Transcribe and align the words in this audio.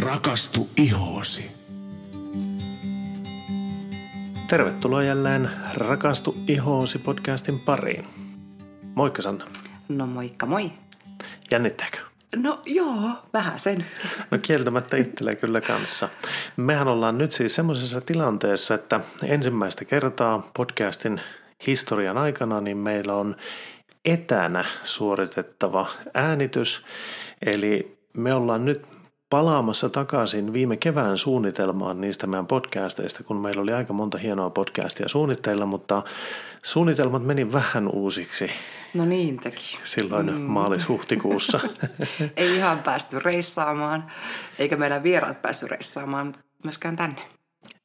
Rakastu 0.00 0.68
ihoosi. 0.76 1.50
Tervetuloa 4.48 5.02
jälleen 5.02 5.50
Rakastu 5.74 6.36
ihoosi 6.48 6.98
podcastin 6.98 7.60
pariin. 7.60 8.04
Moikka 8.94 9.22
Sanna. 9.22 9.44
No 9.88 10.06
moikka 10.06 10.46
moi. 10.46 10.70
Jännittääkö? 11.50 11.98
No 12.36 12.58
joo, 12.66 13.10
vähän 13.32 13.58
sen. 13.58 13.86
No 14.30 14.38
kieltämättä 14.38 14.96
itsellä 14.96 15.34
kyllä 15.34 15.60
kanssa. 15.60 16.08
Mehän 16.56 16.88
ollaan 16.88 17.18
nyt 17.18 17.32
siis 17.32 17.54
semmoisessa 17.54 18.00
tilanteessa, 18.00 18.74
että 18.74 19.00
ensimmäistä 19.24 19.84
kertaa 19.84 20.50
podcastin 20.56 21.20
historian 21.66 22.18
aikana 22.18 22.60
niin 22.60 22.78
meillä 22.78 23.14
on 23.14 23.36
etänä 24.04 24.64
suoritettava 24.84 25.86
äänitys. 26.14 26.84
Eli 27.46 27.98
me 28.16 28.34
ollaan 28.34 28.64
nyt 28.64 28.95
palaamassa 29.30 29.88
takaisin 29.88 30.52
viime 30.52 30.76
kevään 30.76 31.18
suunnitelmaan 31.18 32.00
niistä 32.00 32.26
meidän 32.26 32.46
podcasteista, 32.46 33.24
kun 33.24 33.36
meillä 33.36 33.62
oli 33.62 33.72
aika 33.72 33.92
monta 33.92 34.18
hienoa 34.18 34.50
podcastia 34.50 35.08
suunnitteilla, 35.08 35.66
mutta 35.66 36.02
suunnitelmat 36.64 37.24
meni 37.24 37.52
vähän 37.52 37.88
uusiksi. 37.88 38.50
No 38.94 39.04
niin 39.04 39.40
teki. 39.40 39.78
Silloin 39.84 40.26
mm. 40.26 40.40
maalis-huhtikuussa. 40.40 41.60
Ei 42.36 42.56
ihan 42.56 42.78
päästy 42.82 43.18
reissaamaan, 43.18 44.06
eikä 44.58 44.76
meidän 44.76 45.02
vieraat 45.02 45.42
päästy 45.42 45.66
reissaamaan 45.66 46.34
myöskään 46.64 46.96
tänne. 46.96 47.20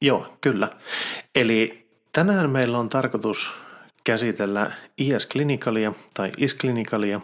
Joo, 0.00 0.36
kyllä. 0.40 0.68
Eli 1.34 1.88
tänään 2.12 2.50
meillä 2.50 2.78
on 2.78 2.88
tarkoitus 2.88 3.54
käsitellä 4.04 4.70
IS 4.98 5.28
Clinicalia 5.28 5.92
tai 6.14 6.32
IS 6.38 6.56
Clinicalia 6.56 7.20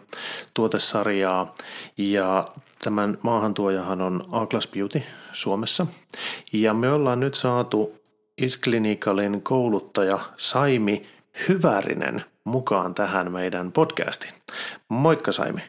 tuotesarjaa 0.54 1.54
ja 1.98 2.44
tämän 2.84 3.18
maahantuojahan 3.22 4.02
on 4.02 4.22
Aglas 4.32 4.68
Beauty 4.68 5.02
Suomessa 5.32 5.86
ja 6.52 6.74
me 6.74 6.92
ollaan 6.92 7.20
nyt 7.20 7.34
saatu 7.34 7.98
IS 8.38 8.58
Clinicalin 8.60 9.42
kouluttaja 9.42 10.18
Saimi 10.36 11.06
Hyvärinen 11.48 12.24
mukaan 12.44 12.94
tähän 12.94 13.32
meidän 13.32 13.72
podcastiin. 13.72 14.34
Moikka 14.88 15.32
Saimi. 15.32 15.60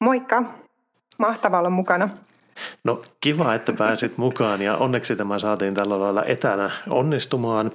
Moikka. 0.00 0.42
Mahtavaa 1.18 1.60
olla 1.60 1.70
mukana. 1.70 2.08
No 2.84 3.02
kiva, 3.20 3.54
että 3.54 3.72
pääsit 3.72 4.18
mukaan 4.18 4.62
ja 4.62 4.76
onneksi 4.76 5.16
tämä 5.16 5.38
saatiin 5.38 5.74
tällä 5.74 6.00
lailla 6.00 6.24
etänä 6.24 6.70
onnistumaan. 6.90 7.72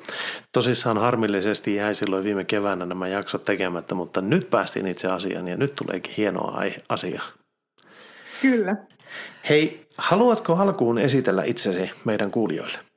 Tosissaan 0.51 0.97
harmillisesti 0.97 1.75
jäi 1.75 1.95
silloin 1.95 2.23
viime 2.23 2.43
keväänä 2.43 2.85
nämä 2.85 3.07
jaksot 3.07 3.45
tekemättä, 3.45 3.95
mutta 3.95 4.21
nyt 4.21 4.49
päästiin 4.49 4.87
itse 4.87 5.07
asiaan 5.07 5.47
ja 5.47 5.57
nyt 5.57 5.75
tuleekin 5.75 6.13
hienoa 6.17 6.63
asia. 6.89 7.21
Kyllä. 8.41 8.75
Hei, 9.49 9.87
haluatko 9.97 10.55
alkuun 10.55 10.97
esitellä 10.97 11.43
itsesi 11.43 11.91
meidän 12.05 12.31
kuulijoille? 12.31 12.88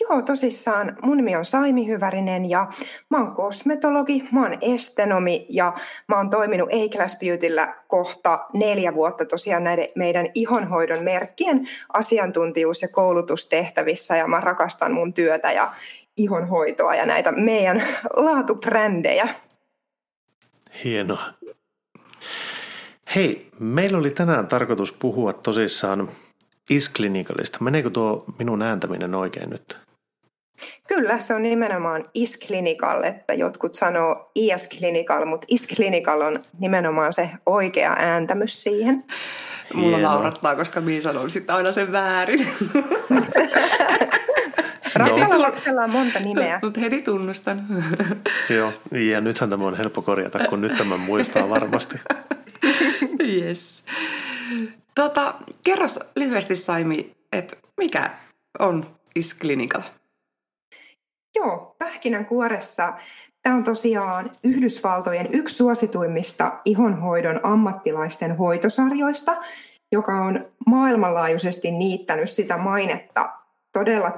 Joo, 0.00 0.22
tosissaan. 0.22 0.96
Mun 1.02 1.16
nimi 1.16 1.36
on 1.36 1.44
Saimi 1.44 1.86
Hyvärinen 1.86 2.50
ja 2.50 2.66
mä 3.10 3.18
oon 3.18 3.34
kosmetologi, 3.34 4.28
mä 4.32 4.42
oon 4.42 4.58
estenomi 4.60 5.46
ja 5.48 5.74
mä 6.08 6.16
oon 6.16 6.30
toiminut 6.30 6.68
A-Class 6.68 7.16
Beautyllä 7.18 7.74
kohta 7.86 8.46
neljä 8.54 8.94
vuotta 8.94 9.24
tosiaan 9.24 9.64
näiden 9.64 9.88
meidän 9.94 10.26
ihonhoidon 10.34 11.04
merkkien 11.04 11.68
asiantuntijuus- 11.92 12.82
ja 12.82 12.88
koulutustehtävissä 12.88 14.16
ja 14.16 14.26
mä 14.26 14.40
rakastan 14.40 14.92
mun 14.92 15.12
työtä 15.12 15.52
ja 15.52 15.72
ihonhoitoa 16.16 16.94
ja 16.94 17.06
näitä 17.06 17.32
meidän 17.32 17.82
laatubrändejä. 18.16 19.28
Hienoa. 20.84 21.24
Hei, 23.14 23.50
meillä 23.60 23.98
oli 23.98 24.10
tänään 24.10 24.46
tarkoitus 24.46 24.92
puhua 24.92 25.32
tosissaan 25.32 26.08
Isklinikallista. 26.70 27.58
Meneekö 27.60 27.90
tuo 27.90 28.24
minun 28.38 28.62
ääntäminen 28.62 29.14
oikein 29.14 29.50
nyt? 29.50 29.87
Kyllä, 30.88 31.20
se 31.20 31.34
on 31.34 31.42
nimenomaan 31.42 32.04
Is-Clinical, 32.14 33.04
että 33.04 33.34
jotkut 33.34 33.74
sanoo 33.74 34.30
IS-Clinical, 34.34 35.24
mutta 35.24 35.46
Is-Clinical 35.50 36.20
on 36.20 36.42
nimenomaan 36.58 37.12
se 37.12 37.30
oikea 37.46 37.96
ääntämys 37.98 38.62
siihen. 38.62 39.04
Mulla 39.74 39.96
Hienoa. 39.96 40.14
naurattaa, 40.14 40.56
koska 40.56 40.80
minä 40.80 41.00
sanon 41.00 41.30
sitten 41.30 41.56
aina 41.56 41.72
sen 41.72 41.92
väärin. 41.92 42.48
Rakkaalla 44.94 45.42
lapsella 45.42 45.84
on 45.84 45.90
monta 45.90 46.20
nimeä. 46.20 46.60
Mutta 46.62 46.80
heti 46.80 47.02
tunnustan. 47.02 47.66
Joo, 48.56 48.72
ja 49.10 49.20
nythän 49.20 49.50
tämä 49.50 49.66
on 49.66 49.76
helppo 49.76 50.02
korjata, 50.02 50.38
kun 50.38 50.60
nyt 50.60 50.74
tämän 50.78 51.00
muistaa 51.00 51.48
varmasti. 51.48 51.96
yes. 53.36 53.84
Tota, 54.94 55.34
kerros 55.64 56.00
lyhyesti 56.16 56.56
Saimi, 56.56 57.12
että 57.32 57.56
mikä 57.76 58.10
on 58.58 58.96
Is 59.14 59.38
Clinical? 59.38 59.82
Joo, 61.36 61.74
pähkinänkuoressa 61.78 62.92
tämä 63.42 63.56
on 63.56 63.64
tosiaan 63.64 64.30
Yhdysvaltojen 64.44 65.28
yksi 65.32 65.54
suosituimmista 65.54 66.60
ihonhoidon 66.64 67.40
ammattilaisten 67.42 68.36
hoitosarjoista, 68.36 69.36
joka 69.92 70.12
on 70.12 70.46
maailmanlaajuisesti 70.66 71.70
niittänyt 71.70 72.30
sitä 72.30 72.56
mainetta 72.58 73.32
todella 73.72 74.10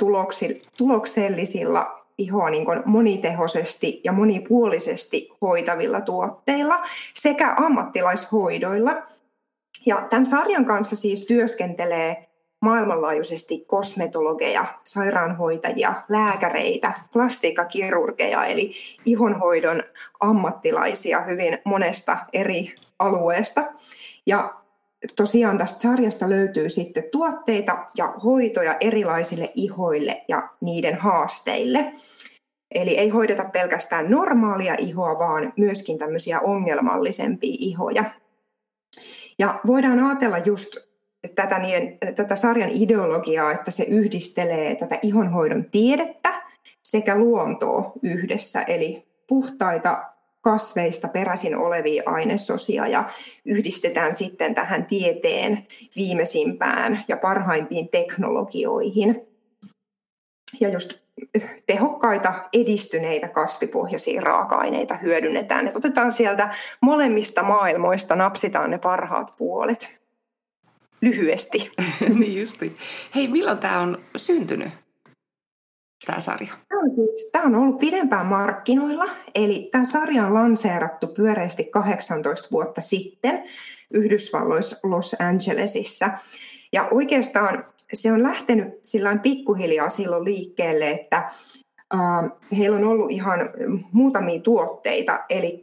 tuloksellisilla 0.76 2.00
ihoa 2.18 2.50
niin 2.50 2.66
monitehoisesti 2.84 4.00
ja 4.04 4.12
monipuolisesti 4.12 5.28
hoitavilla 5.40 6.00
tuotteilla 6.00 6.82
sekä 7.14 7.54
ammattilaishoidoilla. 7.58 9.02
Ja 9.86 10.06
tämän 10.10 10.26
sarjan 10.26 10.64
kanssa 10.64 10.96
siis 10.96 11.24
työskentelee 11.24 12.29
maailmanlaajuisesti 12.60 13.64
kosmetologeja, 13.66 14.64
sairaanhoitajia, 14.84 15.94
lääkäreitä, 16.08 16.92
plastiikkakirurgeja 17.12 18.44
eli 18.44 18.72
ihonhoidon 19.04 19.82
ammattilaisia 20.20 21.20
hyvin 21.20 21.58
monesta 21.64 22.16
eri 22.32 22.74
alueesta. 22.98 23.64
Ja 24.26 24.54
tosiaan 25.16 25.58
tästä 25.58 25.80
sarjasta 25.80 26.28
löytyy 26.28 26.68
sitten 26.68 27.04
tuotteita 27.12 27.86
ja 27.96 28.14
hoitoja 28.24 28.76
erilaisille 28.80 29.50
ihoille 29.54 30.24
ja 30.28 30.48
niiden 30.60 30.96
haasteille. 30.98 31.92
Eli 32.74 32.98
ei 32.98 33.08
hoideta 33.08 33.44
pelkästään 33.44 34.10
normaalia 34.10 34.74
ihoa, 34.78 35.18
vaan 35.18 35.52
myöskin 35.58 35.98
tämmöisiä 35.98 36.40
ongelmallisempia 36.40 37.56
ihoja. 37.58 38.04
Ja 39.38 39.60
voidaan 39.66 40.00
ajatella 40.00 40.38
just 40.38 40.89
tätä, 41.34 41.58
niiden, 41.58 41.98
tätä 42.16 42.36
sarjan 42.36 42.70
ideologiaa, 42.70 43.52
että 43.52 43.70
se 43.70 43.82
yhdistelee 43.82 44.74
tätä 44.74 44.98
ihonhoidon 45.02 45.64
tiedettä 45.64 46.42
sekä 46.84 47.18
luontoa 47.18 47.92
yhdessä, 48.02 48.62
eli 48.62 49.08
puhtaita 49.26 50.04
kasveista 50.40 51.08
peräisin 51.08 51.56
olevia 51.56 52.02
ainesosia 52.06 52.86
ja 52.86 53.08
yhdistetään 53.44 54.16
sitten 54.16 54.54
tähän 54.54 54.86
tieteen 54.86 55.66
viimeisimpään 55.96 57.04
ja 57.08 57.16
parhaimpiin 57.16 57.88
teknologioihin. 57.88 59.26
Ja 60.60 60.68
just 60.68 61.00
tehokkaita 61.66 62.34
edistyneitä 62.52 63.28
kasvipohjaisia 63.28 64.20
raaka-aineita 64.20 64.94
hyödynnetään. 65.02 65.68
Et 65.68 65.76
otetaan 65.76 66.12
sieltä 66.12 66.54
molemmista 66.80 67.42
maailmoista, 67.42 68.16
napsitaan 68.16 68.70
ne 68.70 68.78
parhaat 68.78 69.34
puolet 69.38 69.99
lyhyesti. 71.00 71.72
niin 72.18 72.40
justi. 72.40 72.76
Hei, 73.14 73.28
milloin 73.28 73.58
tämä 73.58 73.80
on 73.80 73.98
syntynyt, 74.16 74.68
tämä 76.06 76.20
sarja? 76.20 76.52
Tämä 76.68 76.80
on, 76.82 76.90
siis, 76.90 77.30
tämä 77.32 77.44
on 77.44 77.54
ollut 77.54 77.78
pidempään 77.78 78.26
markkinoilla, 78.26 79.06
eli 79.34 79.68
tämä 79.72 79.84
sarja 79.84 80.26
on 80.26 80.34
lanseerattu 80.34 81.06
pyöreästi 81.06 81.64
18 81.64 82.48
vuotta 82.52 82.80
sitten 82.80 83.44
Yhdysvalloissa 83.94 84.76
Los 84.82 85.16
Angelesissa. 85.18 86.10
Ja 86.72 86.88
oikeastaan 86.90 87.64
se 87.92 88.12
on 88.12 88.22
lähtenyt 88.22 88.68
sillä 88.82 89.16
pikkuhiljaa 89.16 89.88
silloin 89.88 90.24
liikkeelle, 90.24 90.90
että 90.90 91.16
äh, 91.94 92.30
heillä 92.58 92.76
on 92.76 92.84
ollut 92.84 93.10
ihan 93.10 93.40
muutamia 93.92 94.40
tuotteita, 94.40 95.18
eli 95.28 95.62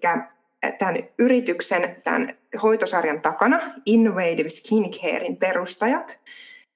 tämän 0.80 0.98
yrityksen, 1.20 2.02
tämän 2.04 2.30
hoitosarjan 2.58 3.22
takana 3.22 3.60
Innovative 3.86 4.50
Skincarein 4.50 5.38
perustajat, 5.38 6.20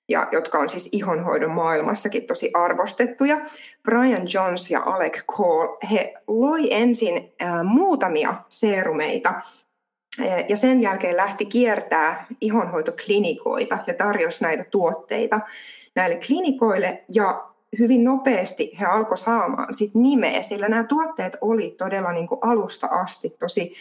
ja, 0.09 0.27
jotka 0.31 0.59
on 0.59 0.69
siis 0.69 0.89
ihonhoidon 0.91 1.51
maailmassakin 1.51 2.27
tosi 2.27 2.51
arvostettuja. 2.53 3.37
Brian 3.83 4.27
Jones 4.33 4.71
ja 4.71 4.81
Alec 4.85 5.25
Cole, 5.25 5.77
he 5.91 6.13
loi 6.27 6.73
ensin 6.73 7.33
ä, 7.41 7.63
muutamia 7.63 8.33
seerumeita 8.49 9.33
ja 10.49 10.57
sen 10.57 10.81
jälkeen 10.81 11.17
lähti 11.17 11.45
kiertää 11.45 12.25
ihonhoitoklinikoita 12.41 13.77
ja 13.87 13.93
tarjosi 13.93 14.43
näitä 14.43 14.63
tuotteita 14.71 15.39
näille 15.95 16.19
klinikoille 16.27 17.03
ja 17.13 17.47
hyvin 17.79 18.03
nopeasti 18.03 18.71
he 18.79 18.85
alkoi 18.85 19.17
saamaan 19.17 19.73
sit 19.73 19.95
nimeä, 19.95 20.41
sillä 20.41 20.69
nämä 20.69 20.83
tuotteet 20.83 21.37
oli 21.41 21.75
todella 21.77 22.11
niin 22.11 22.27
kuin 22.27 22.39
alusta 22.41 22.87
asti 22.87 23.29
tosi 23.29 23.73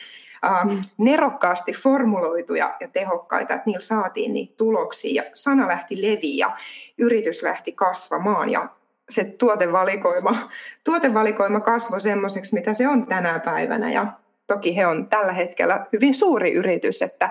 äh, 0.45 0.79
nerokkaasti 0.99 1.73
formuloituja 1.73 2.77
ja 2.81 2.89
tehokkaita, 2.89 3.55
että 3.55 3.67
niillä 3.67 3.81
saatiin 3.81 4.33
niitä 4.33 4.55
tuloksia 4.57 5.23
ja 5.23 5.31
sana 5.35 5.69
lähti 5.69 6.03
leviä 6.03 6.47
ja 6.47 6.57
yritys 6.99 7.43
lähti 7.43 7.73
kasvamaan 7.73 8.51
ja 8.51 8.69
se 9.09 9.25
tuotevalikoima, 9.25 10.49
tuotevalikoima 10.85 11.61
kasvoi 11.61 12.01
semmoiseksi, 12.01 12.55
mitä 12.55 12.73
se 12.73 12.89
on 12.89 13.07
tänä 13.07 13.39
päivänä 13.39 13.93
ja 13.93 14.13
toki 14.47 14.77
he 14.77 14.87
on 14.87 15.09
tällä 15.09 15.33
hetkellä 15.33 15.87
hyvin 15.93 16.15
suuri 16.15 16.53
yritys, 16.53 17.03
että 17.03 17.31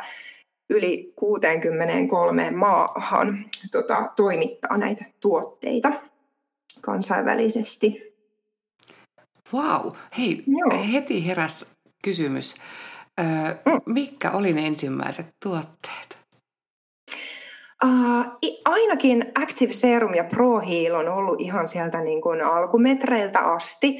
yli 0.69 1.13
63 1.15 2.51
maahan 2.51 3.45
tota, 3.71 4.11
toimittaa 4.15 4.77
näitä 4.77 5.05
tuotteita 5.19 5.91
kansainvälisesti. 6.81 8.09
Wow, 9.53 9.93
hei, 10.17 10.43
Joo. 10.47 10.83
heti 10.93 11.27
heräs 11.27 11.75
kysymys. 12.03 12.55
Öö, 13.19 13.55
mm. 13.65 13.93
Mitkä 13.93 14.31
oli 14.31 14.53
ne 14.53 14.67
ensimmäiset 14.67 15.27
tuotteet? 15.43 16.19
Uh, 17.85 18.25
ainakin 18.65 19.31
Active 19.43 19.73
Serum 19.73 20.13
ja 20.13 20.23
Pro 20.23 20.59
Heal 20.59 20.95
on 20.95 21.09
ollut 21.09 21.41
ihan 21.41 21.67
sieltä 21.67 22.01
niin 22.01 22.21
kuin 22.21 22.41
alkumetreiltä 22.41 23.39
asti, 23.39 23.97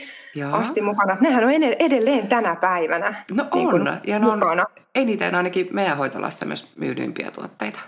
asti 0.52 0.82
mukana. 0.82 1.18
Nehän 1.22 1.44
on 1.44 1.52
edelleen 1.80 2.28
tänä 2.28 2.56
päivänä 2.56 3.26
No 3.32 3.48
niin 3.56 3.68
on, 3.68 4.00
ja 4.08 4.20
ne 4.20 4.28
on 4.28 4.40
mukana. 4.40 4.66
eniten 4.96 5.36
ainakin 5.36 5.68
meidän 5.72 5.98
hoitolassa 5.98 6.46
myös 6.46 6.68
myydympiä 6.76 7.32
tuotteita. 7.32 7.80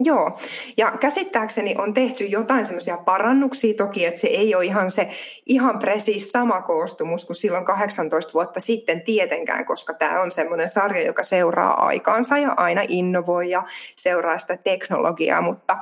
Joo, 0.00 0.38
ja 0.76 0.90
käsittääkseni 0.90 1.74
on 1.78 1.94
tehty 1.94 2.24
jotain 2.24 2.66
semmoisia 2.66 2.96
parannuksia 2.96 3.74
toki, 3.74 4.04
että 4.04 4.20
se 4.20 4.26
ei 4.26 4.54
ole 4.54 4.64
ihan 4.64 4.90
se 4.90 5.10
ihan 5.46 5.78
presiis 5.78 6.32
sama 6.32 6.62
koostumus 6.62 7.24
kuin 7.24 7.36
silloin 7.36 7.64
18 7.64 8.32
vuotta 8.32 8.60
sitten 8.60 9.02
tietenkään, 9.02 9.64
koska 9.66 9.94
tämä 9.94 10.20
on 10.20 10.30
semmoinen 10.30 10.68
sarja, 10.68 11.06
joka 11.06 11.22
seuraa 11.22 11.86
aikaansa 11.86 12.38
ja 12.38 12.54
aina 12.56 12.82
innovoi 12.88 13.50
ja 13.50 13.62
seuraa 13.96 14.38
sitä 14.38 14.56
teknologiaa, 14.56 15.40
mutta 15.40 15.76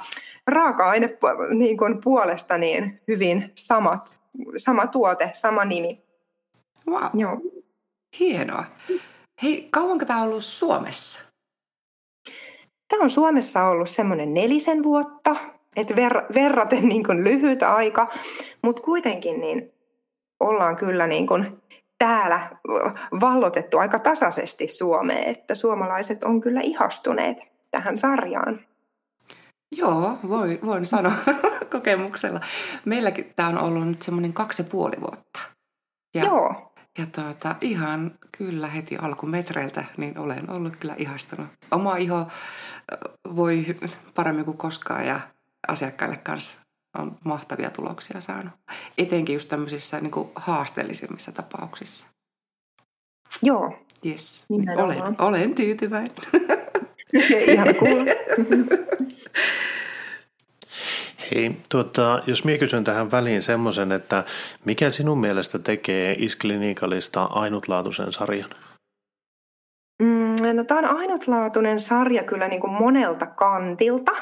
raaka-aine 0.47 1.19
niin 1.51 1.77
kuin 1.77 2.01
puolesta 2.05 2.59
niin 2.59 3.01
hyvin 3.09 3.53
samat, 3.55 4.13
sama 4.57 4.87
tuote, 4.87 5.31
sama 5.33 5.65
nimi. 5.65 6.05
Wow. 6.89 7.05
Joo. 7.15 7.41
Hienoa. 8.21 8.65
Hei, 9.43 9.69
kauanko 9.71 10.05
tämä 10.05 10.23
on 10.23 10.29
ollut 10.29 10.45
Suomessa? 10.45 11.34
Tämä 12.89 13.03
on 13.03 13.11
Suomessa 13.11 13.65
ollut 13.65 13.89
semmoinen 13.89 14.35
nelisen 14.35 14.83
vuotta, 14.83 15.37
että 15.77 15.95
ver- 15.95 16.35
verraten 16.35 16.89
niin 16.89 17.05
kuin 17.05 17.25
lyhyt 17.25 17.63
aika, 17.63 18.09
mutta 18.63 18.83
kuitenkin 18.83 19.41
niin 19.41 19.73
ollaan 20.41 20.77
kyllä 20.77 21.07
niin 21.07 21.27
kuin 21.27 21.63
täällä 21.99 22.51
vallotettu 23.21 23.79
aika 23.79 23.99
tasaisesti 23.99 24.69
Suomeen, 24.69 25.29
että 25.29 25.55
suomalaiset 25.55 26.25
on 26.25 26.41
kyllä 26.41 26.61
ihastuneet 26.61 27.39
tähän 27.71 27.97
sarjaan. 27.97 28.61
Joo, 29.77 30.19
voin, 30.29 30.59
voin 30.67 30.87
sanoa 30.87 31.13
kokemuksella. 31.73 32.41
Meilläkin 32.85 33.33
tämä 33.37 33.49
on 33.49 33.59
ollut 33.59 33.89
nyt 33.89 34.03
semmoinen 34.03 34.33
kaksi 34.33 34.63
ja 34.63 34.69
puoli 34.71 35.01
vuotta. 35.01 35.41
Ja, 36.15 36.25
Joo. 36.25 36.74
Ja 36.99 37.07
tuota, 37.07 37.57
ihan 37.61 38.19
kyllä 38.39 38.69
heti 38.69 38.97
alkumetreiltä 38.97 39.85
niin 39.97 40.19
olen 40.19 40.51
ollut 40.51 40.77
kyllä 40.77 40.95
ihastunut. 40.99 41.47
Oma 41.71 41.97
iho 41.97 42.29
voi 43.37 43.67
paremmin 44.15 44.45
kuin 44.45 44.57
koskaan 44.57 45.07
ja 45.07 45.21
asiakkaille 45.69 46.17
kanssa 46.17 46.57
on 46.99 47.19
mahtavia 47.25 47.71
tuloksia 47.71 48.21
saanut. 48.21 48.53
Etenkin 48.99 49.35
just 49.35 49.49
tämmöisissä 49.49 50.01
niin 50.01 50.11
kuin 50.11 50.29
haasteellisimmissa 50.35 51.33
tapauksissa. 51.33 52.09
Joo. 53.43 53.79
Yes. 54.07 54.45
Olen, 54.77 55.03
olen 55.19 55.55
tyytyväinen. 55.55 56.15
Ihan 57.53 57.75
kuulla. 57.75 58.05
Hei, 61.31 61.57
tuota, 61.69 62.23
jos 62.27 62.45
minä 62.45 62.59
kysyn 62.59 62.85
tähän 62.85 63.11
väliin 63.11 63.43
semmoisen, 63.43 63.93
että 63.93 64.25
mikä 64.65 64.91
sinun 64.91 65.19
mielestä 65.19 65.59
tekee 65.59 66.17
Isklinikalista 66.19 67.23
ainutlaatuisen 67.23 68.13
sarjan? 68.13 68.51
Mm, 70.03 70.57
no 70.57 70.65
tämä 70.65 70.91
on 70.91 70.99
ainutlaatuinen 70.99 71.81
sarja 71.81 72.23
kyllä 72.23 72.49
niin 72.49 72.61
kuin 72.61 72.73
monelta 72.73 73.27
kantilta, 73.27 74.13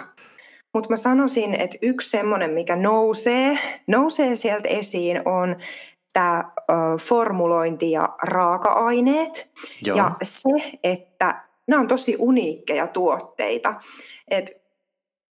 mutta 0.74 0.90
mä 0.90 0.96
sanoisin, 0.96 1.60
että 1.60 1.78
yksi 1.82 2.10
semmoinen, 2.10 2.50
mikä 2.50 2.76
nousee, 2.76 3.58
nousee 3.86 4.36
sieltä 4.36 4.68
esiin, 4.68 5.22
on 5.24 5.56
tämä 6.12 6.44
formulointi 7.00 7.90
ja 7.90 8.08
raaka-aineet. 8.22 9.50
Joo. 9.84 9.96
Ja 9.96 10.10
se, 10.22 10.78
että 10.84 11.42
nämä 11.68 11.80
on 11.80 11.88
tosi 11.88 12.16
uniikkeja 12.18 12.86
tuotteita. 12.86 13.74
Et 14.30 14.61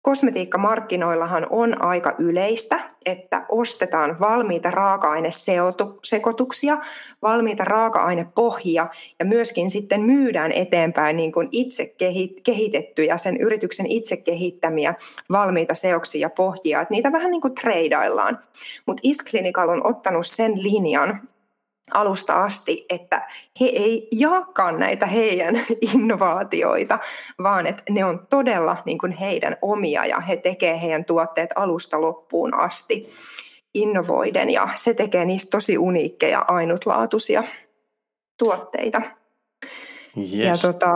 Kosmetiikkamarkkinoillahan 0.03 1.47
on 1.51 1.83
aika 1.83 2.15
yleistä, 2.19 2.81
että 3.07 3.47
ostetaan 3.49 4.21
valmiita 4.21 4.71
raaka-ainesekoituksia, 4.71 6.79
valmiita 7.23 7.65
raaka-ainepohjia 7.65 8.87
ja 9.19 9.25
myöskin 9.25 9.71
sitten 9.71 10.03
myydään 10.03 10.53
eteenpäin 10.53 11.17
niin 11.17 11.33
kuin 11.33 11.49
itse 11.53 11.95
kehitettyjä, 12.43 13.17
sen 13.17 13.37
yrityksen 13.37 13.87
itse 13.87 14.17
kehittämiä 14.17 14.95
valmiita 15.31 15.75
seoksia 15.75 16.21
ja 16.21 16.31
pohjia. 16.31 16.81
Että 16.81 16.95
niitä 16.95 17.13
vähän 17.13 17.31
niin 17.31 17.41
kuin 17.41 17.55
treidaillaan. 17.55 18.39
Mutta 18.87 19.01
Isklinical 19.03 19.69
on 19.69 19.87
ottanut 19.87 20.27
sen 20.27 20.63
linjan, 20.63 21.29
alusta 21.97 22.43
asti, 22.43 22.87
että 22.89 23.29
he 23.61 23.65
ei 23.67 24.09
jaakaan 24.13 24.79
näitä 24.79 25.07
heidän 25.07 25.55
innovaatioita, 25.95 26.99
vaan 27.43 27.67
että 27.67 27.83
ne 27.91 28.05
on 28.05 28.27
todella 28.31 28.77
niin 28.87 28.99
kuin 28.99 29.13
heidän 29.13 29.57
omia 29.63 30.07
ja 30.07 30.21
he 30.21 30.37
tekevät 30.37 30.83
heidän 30.83 31.05
tuotteet 31.05 31.51
alusta 31.57 32.01
loppuun 32.01 32.55
asti 32.55 33.09
innovoiden 33.75 34.51
ja 34.51 34.69
se 34.75 34.95
tekee 34.95 35.25
niistä 35.25 35.51
tosi 35.51 35.79
uniikkeja, 35.79 36.45
ainutlaatuisia 36.49 37.45
tuotteita. 38.39 39.03
Yes. 40.17 40.33
Ja 40.33 40.57
tota, 40.57 40.93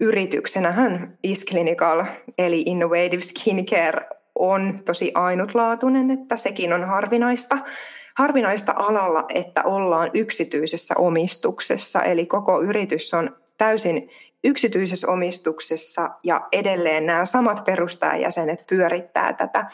yrityksenähän 0.00 1.18
Isclinical 1.22 2.04
eli 2.38 2.62
Innovative 2.66 3.22
Skincare 3.22 4.06
on 4.34 4.80
tosi 4.84 5.12
ainutlaatuinen, 5.14 6.10
että 6.10 6.36
sekin 6.36 6.72
on 6.72 6.84
harvinaista 6.84 7.58
harvinaista 8.16 8.72
alalla, 8.76 9.24
että 9.34 9.62
ollaan 9.64 10.10
yksityisessä 10.14 10.94
omistuksessa, 10.98 12.02
eli 12.02 12.26
koko 12.26 12.62
yritys 12.62 13.14
on 13.14 13.36
täysin 13.58 14.10
yksityisessä 14.44 15.08
omistuksessa 15.08 16.10
ja 16.24 16.48
edelleen 16.52 17.06
nämä 17.06 17.24
samat 17.24 17.64
perustajajäsenet 17.64 18.64
pyörittää 18.66 19.32
tätä. 19.32 19.70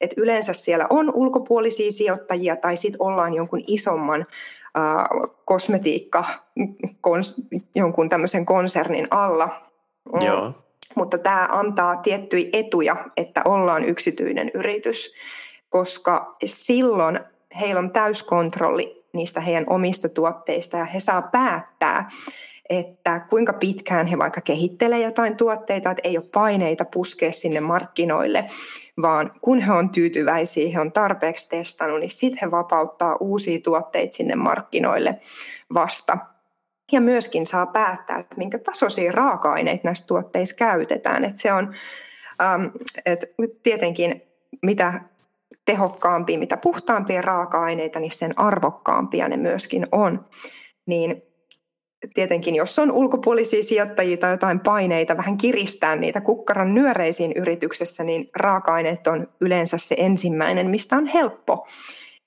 Et 0.00 0.14
yleensä 0.16 0.52
siellä 0.52 0.86
on 0.90 1.14
ulkopuolisia 1.14 1.90
sijoittajia 1.90 2.56
tai 2.56 2.76
sitten 2.76 3.02
ollaan 3.02 3.34
jonkun 3.34 3.62
isomman 3.66 4.20
äh, 4.20 5.30
kosmetiikka, 5.44 6.24
kons, 7.00 7.34
jonkun 7.74 8.08
tämmöisen 8.08 8.46
konsernin 8.46 9.08
alla. 9.10 9.62
Joo. 10.20 10.52
Mutta 10.94 11.18
tämä 11.18 11.48
antaa 11.52 11.96
tiettyjä 11.96 12.48
etuja, 12.52 12.96
että 13.16 13.42
ollaan 13.44 13.84
yksityinen 13.84 14.50
yritys, 14.54 15.14
koska 15.68 16.36
silloin 16.44 17.20
heillä 17.60 17.78
on 17.78 17.90
täyskontrolli 17.90 19.04
niistä 19.12 19.40
heidän 19.40 19.64
omista 19.70 20.08
tuotteista 20.08 20.76
ja 20.76 20.84
he 20.84 21.00
saa 21.00 21.22
päättää, 21.22 22.08
että 22.70 23.20
kuinka 23.30 23.52
pitkään 23.52 24.06
he 24.06 24.18
vaikka 24.18 24.40
kehittelee 24.40 25.02
jotain 25.02 25.36
tuotteita, 25.36 25.90
että 25.90 26.08
ei 26.08 26.18
ole 26.18 26.26
paineita 26.34 26.84
puskea 26.84 27.32
sinne 27.32 27.60
markkinoille, 27.60 28.44
vaan 29.02 29.32
kun 29.40 29.60
he 29.60 29.72
on 29.72 29.90
tyytyväisiä, 29.90 30.70
he 30.70 30.80
on 30.80 30.92
tarpeeksi 30.92 31.48
testannut, 31.48 32.00
niin 32.00 32.10
sitten 32.10 32.38
he 32.42 32.50
vapauttaa 32.50 33.16
uusia 33.20 33.58
tuotteita 33.60 34.16
sinne 34.16 34.34
markkinoille 34.34 35.18
vasta. 35.74 36.18
Ja 36.92 37.00
myöskin 37.00 37.46
saa 37.46 37.66
päättää, 37.66 38.18
että 38.18 38.36
minkä 38.36 38.58
tasoisia 38.58 39.12
raaka-aineita 39.12 39.80
näissä 39.84 40.06
tuotteissa 40.06 40.56
käytetään. 40.56 41.24
Että 41.24 41.40
se 41.40 41.52
on, 41.52 41.74
ähm, 42.42 42.64
että 43.06 43.26
tietenkin 43.62 44.22
mitä 44.62 45.00
tehokkaampia, 45.64 46.38
mitä 46.38 46.56
puhtaampia 46.56 47.22
raaka-aineita, 47.22 48.00
niin 48.00 48.10
sen 48.10 48.38
arvokkaampia 48.38 49.28
ne 49.28 49.36
myöskin 49.36 49.86
on. 49.92 50.26
Niin 50.86 51.22
tietenkin, 52.14 52.54
jos 52.54 52.78
on 52.78 52.92
ulkopuolisia 52.92 53.62
sijoittajia 53.62 54.16
tai 54.16 54.30
jotain 54.30 54.60
paineita 54.60 55.16
vähän 55.16 55.36
kiristää 55.36 55.96
niitä 55.96 56.20
kukkaran 56.20 56.74
nyöreisiin 56.74 57.32
yrityksessä, 57.36 58.04
niin 58.04 58.30
raaka-aineet 58.36 59.06
on 59.06 59.28
yleensä 59.40 59.78
se 59.78 59.94
ensimmäinen, 59.98 60.70
mistä 60.70 60.96
on 60.96 61.06
helppo, 61.06 61.66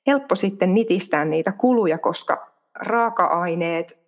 helppo 0.08 0.36
sitten 0.36 0.74
nitistää 0.74 1.26
niitä 1.26 1.52
kuluja, 1.52 1.98
koska 1.98 2.48
raaka-aineet, 2.80 4.00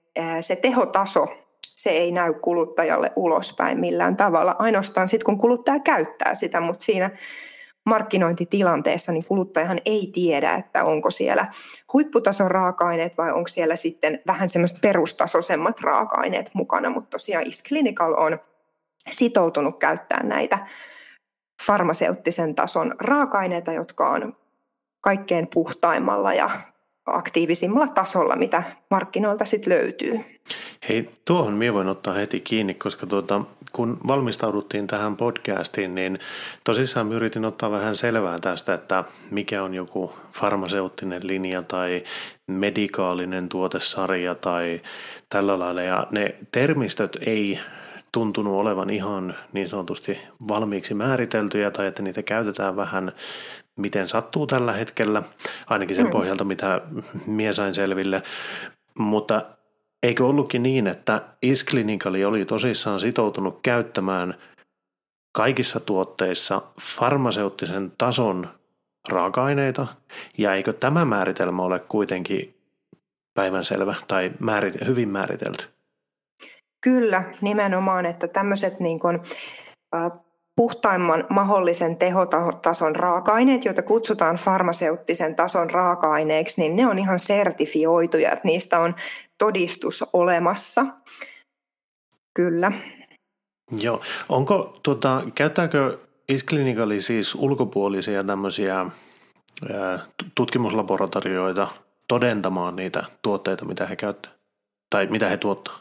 se 0.41 0.55
tehotaso, 0.55 1.27
se 1.75 1.89
ei 1.89 2.11
näy 2.11 2.33
kuluttajalle 2.33 3.11
ulospäin 3.15 3.79
millään 3.79 4.17
tavalla. 4.17 4.55
Ainoastaan 4.59 5.09
sitten, 5.09 5.25
kun 5.25 5.37
kuluttaja 5.37 5.79
käyttää 5.79 6.33
sitä, 6.33 6.59
mutta 6.59 6.85
siinä 6.85 7.09
markkinointitilanteessa, 7.85 9.11
niin 9.11 9.25
kuluttajahan 9.25 9.79
ei 9.85 10.09
tiedä, 10.13 10.53
että 10.53 10.83
onko 10.83 11.11
siellä 11.11 11.47
huipputason 11.93 12.51
raaka-aineet 12.51 13.17
vai 13.17 13.31
onko 13.31 13.47
siellä 13.47 13.75
sitten 13.75 14.19
vähän 14.27 14.49
semmoista 14.49 14.79
perustasoisemmat 14.81 15.81
raaka-aineet 15.81 16.49
mukana, 16.53 16.89
mutta 16.89 17.09
tosiaan 17.09 17.45
East 17.45 17.67
Clinical 17.67 18.13
on 18.17 18.39
sitoutunut 19.11 19.79
käyttämään 19.79 20.29
näitä 20.29 20.67
farmaseuttisen 21.65 22.55
tason 22.55 22.95
raaka-aineita, 22.99 23.73
jotka 23.73 24.09
on 24.09 24.37
kaikkein 25.01 25.47
puhtaimmalla 25.53 26.33
ja 26.33 26.49
aktiivisimmalla 27.17 27.87
tasolla, 27.87 28.35
mitä 28.35 28.63
markkinoilta 28.89 29.45
sitten 29.45 29.73
löytyy. 29.73 30.19
Hei, 30.89 31.09
tuohon 31.25 31.53
minä 31.53 31.73
voin 31.73 31.87
ottaa 31.87 32.13
heti 32.13 32.39
kiinni, 32.39 32.73
koska 32.73 33.05
tuota, 33.05 33.41
kun 33.71 33.97
valmistauduttiin 34.07 34.87
tähän 34.87 35.17
podcastiin, 35.17 35.95
niin 35.95 36.19
tosissaan 36.63 37.11
yritin 37.11 37.45
ottaa 37.45 37.71
vähän 37.71 37.95
selvää 37.95 38.39
tästä, 38.39 38.73
että 38.73 39.03
mikä 39.31 39.63
on 39.63 39.73
joku 39.73 40.13
farmaseuttinen 40.31 41.27
linja 41.27 41.63
tai 41.63 42.03
medikaalinen 42.47 43.49
tuotesarja 43.49 44.35
tai 44.35 44.81
tällä 45.29 45.59
lailla. 45.59 45.81
Ja 45.81 46.07
ne 46.11 46.35
termistöt 46.51 47.17
ei 47.25 47.59
tuntunut 48.11 48.55
olevan 48.55 48.89
ihan 48.89 49.35
niin 49.53 49.67
sanotusti 49.67 50.17
valmiiksi 50.47 50.93
määriteltyjä 50.93 51.71
tai 51.71 51.87
että 51.87 52.03
niitä 52.03 52.23
käytetään 52.23 52.75
vähän 52.75 53.11
miten 53.79 54.07
sattuu 54.07 54.47
tällä 54.47 54.73
hetkellä, 54.73 55.23
ainakin 55.67 55.95
sen 55.95 56.05
mm. 56.05 56.11
pohjalta, 56.11 56.43
mitä 56.43 56.81
mie 57.25 57.53
sain 57.53 57.73
selville. 57.73 58.23
Mutta 58.99 59.45
eikö 60.03 60.25
ollutkin 60.25 60.63
niin, 60.63 60.87
että 60.87 61.21
Isklinikali 61.41 62.25
oli 62.25 62.45
tosissaan 62.45 62.99
sitoutunut 62.99 63.59
käyttämään 63.63 64.33
kaikissa 65.31 65.79
tuotteissa 65.79 66.61
farmaseuttisen 66.81 67.91
tason 67.97 68.47
raaka-aineita, 69.09 69.87
ja 70.37 70.53
eikö 70.53 70.73
tämä 70.73 71.05
määritelmä 71.05 71.61
ole 71.61 71.79
kuitenkin 71.79 72.55
päivänselvä 73.33 73.95
tai 74.07 74.31
määrit- 74.39 74.85
hyvin 74.87 75.09
määritelty? 75.09 75.65
Kyllä, 76.81 77.23
nimenomaan, 77.41 78.05
että 78.05 78.27
tämmöiset 78.27 78.79
niin 78.79 78.99
kuin, 78.99 79.19
puhtaimman 80.59 81.25
mahdollisen 81.29 81.97
tehotason 81.97 82.95
raaka-aineet, 82.95 83.65
joita 83.65 83.81
kutsutaan 83.81 84.35
farmaseuttisen 84.35 85.35
tason 85.35 85.69
raaka-aineeksi, 85.69 86.61
niin 86.61 86.75
ne 86.75 86.87
on 86.87 86.99
ihan 86.99 87.19
sertifioituja, 87.19 88.31
että 88.31 88.47
niistä 88.47 88.79
on 88.79 88.95
todistus 89.37 90.05
olemassa. 90.13 90.85
Kyllä. 92.33 92.71
Joo. 93.81 94.01
Onko, 94.29 94.79
tuota, 94.83 95.23
käyttääkö 95.35 95.99
Isklinikali 96.29 97.01
siis 97.01 97.35
ulkopuolisia 97.35 98.23
tämmöisiä 98.23 98.75
ää, 98.75 99.99
tutkimuslaboratorioita 100.35 101.67
todentamaan 102.07 102.75
niitä 102.75 103.03
tuotteita, 103.21 103.65
mitä 103.65 103.85
he 103.85 103.95
käyttävät? 103.95 104.35
Tai 104.89 105.07
mitä 105.07 105.29
he 105.29 105.37
tuottaa? 105.37 105.79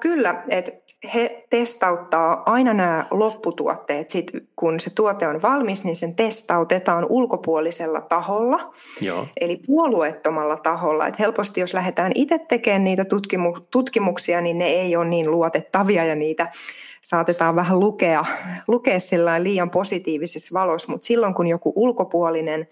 Kyllä, 0.00 0.44
että 0.48 0.72
he 1.14 1.44
testauttaa 1.50 2.42
aina 2.46 2.74
nämä 2.74 3.06
lopputuotteet. 3.10 4.10
Sit, 4.10 4.30
kun 4.56 4.80
se 4.80 4.90
tuote 4.90 5.26
on 5.26 5.42
valmis, 5.42 5.84
niin 5.84 5.96
sen 5.96 6.14
testautetaan 6.14 7.06
ulkopuolisella 7.08 8.00
taholla, 8.00 8.72
Joo. 9.00 9.26
eli 9.40 9.60
puolueettomalla 9.66 10.56
taholla. 10.56 11.06
Et 11.06 11.18
helposti 11.18 11.60
jos 11.60 11.74
lähdetään 11.74 12.12
itse 12.14 12.38
tekemään 12.38 12.84
niitä 12.84 13.02
tutkimu- 13.02 13.66
tutkimuksia, 13.70 14.40
niin 14.40 14.58
ne 14.58 14.66
ei 14.66 14.96
ole 14.96 15.08
niin 15.08 15.30
luotettavia 15.30 16.04
ja 16.04 16.14
niitä 16.14 16.50
saatetaan 17.00 17.56
vähän 17.56 17.80
lukea, 17.80 18.24
lukea 18.68 18.98
liian 19.38 19.70
positiivisessa 19.70 20.54
valossa, 20.54 20.92
mutta 20.92 21.06
silloin 21.06 21.34
kun 21.34 21.46
joku 21.46 21.72
ulkopuolinen 21.76 22.68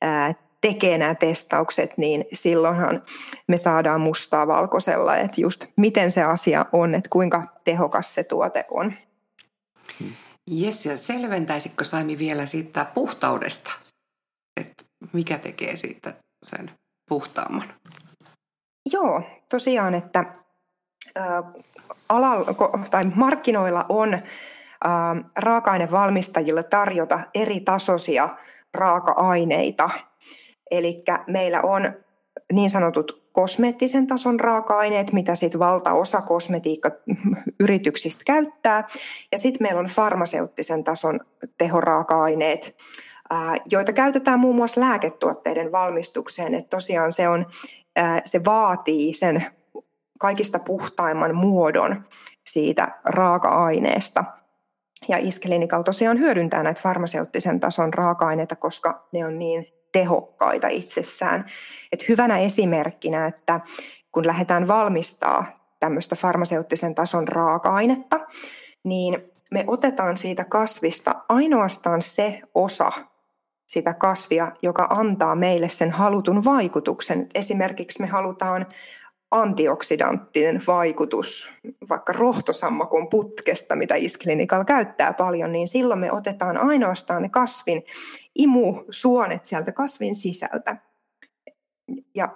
ää, 0.00 0.34
tekee 0.60 0.98
nämä 0.98 1.14
testaukset, 1.14 1.98
niin 1.98 2.24
silloinhan 2.32 3.02
me 3.48 3.56
saadaan 3.56 4.00
mustaa 4.00 4.46
valkoisella, 4.46 5.16
että 5.16 5.40
just 5.40 5.64
miten 5.76 6.10
se 6.10 6.22
asia 6.22 6.66
on, 6.72 6.94
että 6.94 7.10
kuinka 7.10 7.42
tehokas 7.64 8.14
se 8.14 8.24
tuote 8.24 8.64
on. 8.70 8.92
Jes, 10.46 10.86
ja 10.86 10.96
selventäisikö 10.96 11.84
Saimi 11.84 12.18
vielä 12.18 12.46
siitä 12.46 12.84
puhtaudesta, 12.84 13.70
että 14.60 14.84
mikä 15.12 15.38
tekee 15.38 15.76
siitä 15.76 16.14
sen 16.46 16.70
puhtaamman? 17.08 17.74
Joo, 18.92 19.22
tosiaan, 19.50 19.94
että 19.94 20.18
ä, 21.18 21.42
alalla, 22.08 22.54
tai 22.90 23.04
markkinoilla 23.14 23.86
on 23.88 24.14
ä, 24.14 24.20
raaka-ainevalmistajille 25.36 26.62
tarjota 26.62 27.20
eri 27.34 27.60
tasoisia 27.60 28.28
raaka-aineita– 28.74 29.90
Eli 30.70 31.02
meillä 31.26 31.60
on 31.62 31.92
niin 32.52 32.70
sanotut 32.70 33.28
kosmeettisen 33.32 34.06
tason 34.06 34.40
raaka-aineet, 34.40 35.12
mitä 35.12 35.34
sitten 35.34 35.60
valtaosa 35.60 36.20
kosmetiikkayrityksistä 36.20 38.22
käyttää. 38.26 38.88
Ja 39.32 39.38
sitten 39.38 39.64
meillä 39.64 39.80
on 39.80 39.86
farmaseuttisen 39.86 40.84
tason 40.84 41.20
tehoraaka-aineet, 41.58 42.76
joita 43.70 43.92
käytetään 43.92 44.40
muun 44.40 44.56
muassa 44.56 44.80
lääketuotteiden 44.80 45.72
valmistukseen. 45.72 46.54
Että 46.54 46.76
tosiaan 46.76 47.12
se, 47.12 47.28
on, 47.28 47.46
se 48.24 48.44
vaatii 48.44 49.14
sen 49.14 49.46
kaikista 50.18 50.58
puhtaimman 50.58 51.36
muodon 51.36 52.04
siitä 52.46 52.88
raaka-aineesta. 53.04 54.24
Ja 55.08 55.18
Iskelinikal 55.18 55.82
tosiaan 55.82 56.18
hyödyntää 56.18 56.62
näitä 56.62 56.80
farmaseuttisen 56.80 57.60
tason 57.60 57.94
raaka-aineita, 57.94 58.56
koska 58.56 59.08
ne 59.12 59.26
on 59.26 59.38
niin 59.38 59.66
tehokkaita 59.92 60.68
itsessään. 60.68 61.46
Et 61.92 62.08
hyvänä 62.08 62.38
esimerkkinä, 62.38 63.26
että 63.26 63.60
kun 64.12 64.26
lähdetään 64.26 64.68
valmistaa 64.68 65.44
tämmöistä 65.80 66.16
farmaseuttisen 66.16 66.94
tason 66.94 67.28
raaka-ainetta, 67.28 68.20
niin 68.84 69.18
me 69.50 69.64
otetaan 69.66 70.16
siitä 70.16 70.44
kasvista 70.44 71.14
ainoastaan 71.28 72.02
se 72.02 72.40
osa 72.54 72.92
sitä 73.66 73.94
kasvia, 73.94 74.52
joka 74.62 74.86
antaa 74.90 75.34
meille 75.34 75.68
sen 75.68 75.90
halutun 75.90 76.44
vaikutuksen. 76.44 77.26
Esimerkiksi 77.34 78.00
me 78.00 78.06
halutaan 78.06 78.66
antioksidanttinen 79.30 80.62
vaikutus 80.66 81.50
vaikka 81.88 82.12
rohtosammakon 82.12 83.08
putkesta, 83.08 83.76
mitä 83.76 83.94
Isklinikal 83.94 84.64
käyttää 84.64 85.12
paljon, 85.12 85.52
niin 85.52 85.68
silloin 85.68 86.00
me 86.00 86.12
otetaan 86.12 86.56
ainoastaan 86.56 87.22
ne 87.22 87.28
kasvin 87.28 87.84
imusuonet 88.34 89.44
sieltä 89.44 89.72
kasvin 89.72 90.14
sisältä. 90.14 90.76
Ja 92.14 92.28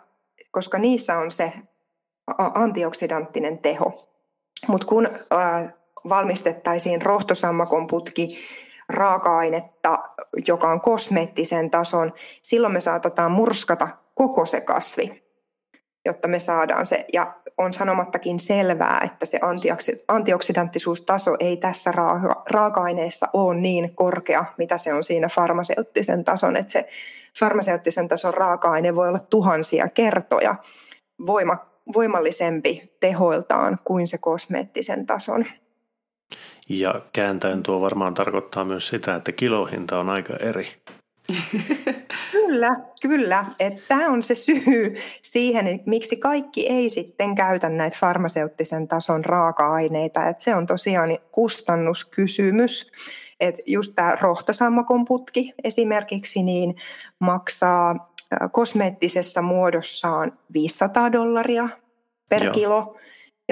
koska 0.50 0.78
niissä 0.78 1.18
on 1.18 1.30
se 1.30 1.52
antioksidanttinen 2.54 3.58
teho. 3.58 4.08
Mutta 4.68 4.86
kun 4.86 5.08
valmistettaisiin 6.08 7.02
rohtosammakon 7.02 7.86
putki 7.86 8.38
raaka-ainetta, 8.88 9.98
joka 10.48 10.68
on 10.68 10.80
kosmeettisen 10.80 11.70
tason, 11.70 12.12
silloin 12.42 12.72
me 12.72 12.80
saatetaan 12.80 13.32
murskata 13.32 13.88
koko 14.14 14.46
se 14.46 14.60
kasvi 14.60 15.21
jotta 16.04 16.28
me 16.28 16.38
saadaan 16.38 16.86
se. 16.86 17.04
Ja 17.12 17.34
on 17.58 17.72
sanomattakin 17.72 18.38
selvää, 18.38 19.00
että 19.04 19.26
se 19.26 19.40
antioksidanttisuustaso 20.08 21.36
ei 21.40 21.56
tässä 21.56 21.92
raaka-aineessa 22.50 23.28
ole 23.32 23.60
niin 23.60 23.94
korkea, 23.94 24.44
mitä 24.58 24.76
se 24.76 24.94
on 24.94 25.04
siinä 25.04 25.28
farmaseuttisen 25.28 26.24
tason. 26.24 26.56
Että 26.56 26.72
se 26.72 26.88
farmaseuttisen 27.38 28.08
tason 28.08 28.34
raaka-aine 28.34 28.94
voi 28.94 29.08
olla 29.08 29.20
tuhansia 29.20 29.88
kertoja 29.88 30.54
voima, 31.26 31.56
voimallisempi 31.94 32.96
tehoiltaan 33.00 33.78
kuin 33.84 34.06
se 34.06 34.18
kosmeettisen 34.18 35.06
tason. 35.06 35.44
Ja 36.68 37.00
kääntäen 37.12 37.62
tuo 37.62 37.80
varmaan 37.80 38.14
tarkoittaa 38.14 38.64
myös 38.64 38.88
sitä, 38.88 39.14
että 39.14 39.32
kilohinta 39.32 39.98
on 39.98 40.10
aika 40.10 40.36
eri. 40.36 40.68
kyllä, 42.32 42.76
kyllä. 43.02 43.44
Tämä 43.88 44.08
on 44.08 44.22
se 44.22 44.34
syy 44.34 44.94
siihen, 45.22 45.66
että 45.66 45.90
miksi 45.90 46.16
kaikki 46.16 46.68
ei 46.68 46.88
sitten 46.88 47.34
käytä 47.34 47.68
näitä 47.68 47.96
farmaseuttisen 48.00 48.88
tason 48.88 49.24
raaka-aineita. 49.24 50.28
Et 50.28 50.40
se 50.40 50.54
on 50.54 50.66
tosiaan 50.66 51.18
kustannuskysymys. 51.32 52.92
Et 53.40 53.56
just 53.66 53.92
tämä 53.96 54.16
rohtasammakon 54.20 55.04
putki 55.04 55.54
esimerkiksi 55.64 56.42
niin 56.42 56.76
maksaa 57.18 58.12
kosmeettisessa 58.52 59.42
muodossaan 59.42 60.38
500 60.52 61.12
dollaria 61.12 61.68
per 62.28 62.44
Joo. 62.44 62.54
kilo 62.54 62.96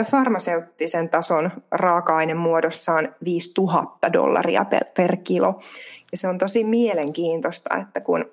ja 0.00 0.04
farmaseuttisen 0.04 1.09
tason 1.09 1.50
raaka-aine 1.71 2.35
muodossaan 2.35 3.14
5000 3.25 4.12
dollaria 4.12 4.64
per, 4.64 4.85
per 4.97 5.16
kilo. 5.16 5.61
Ja 6.12 6.19
se 6.19 6.28
on 6.28 6.38
tosi 6.38 6.64
mielenkiintoista, 6.64 7.76
että 7.76 8.00
kun 8.00 8.25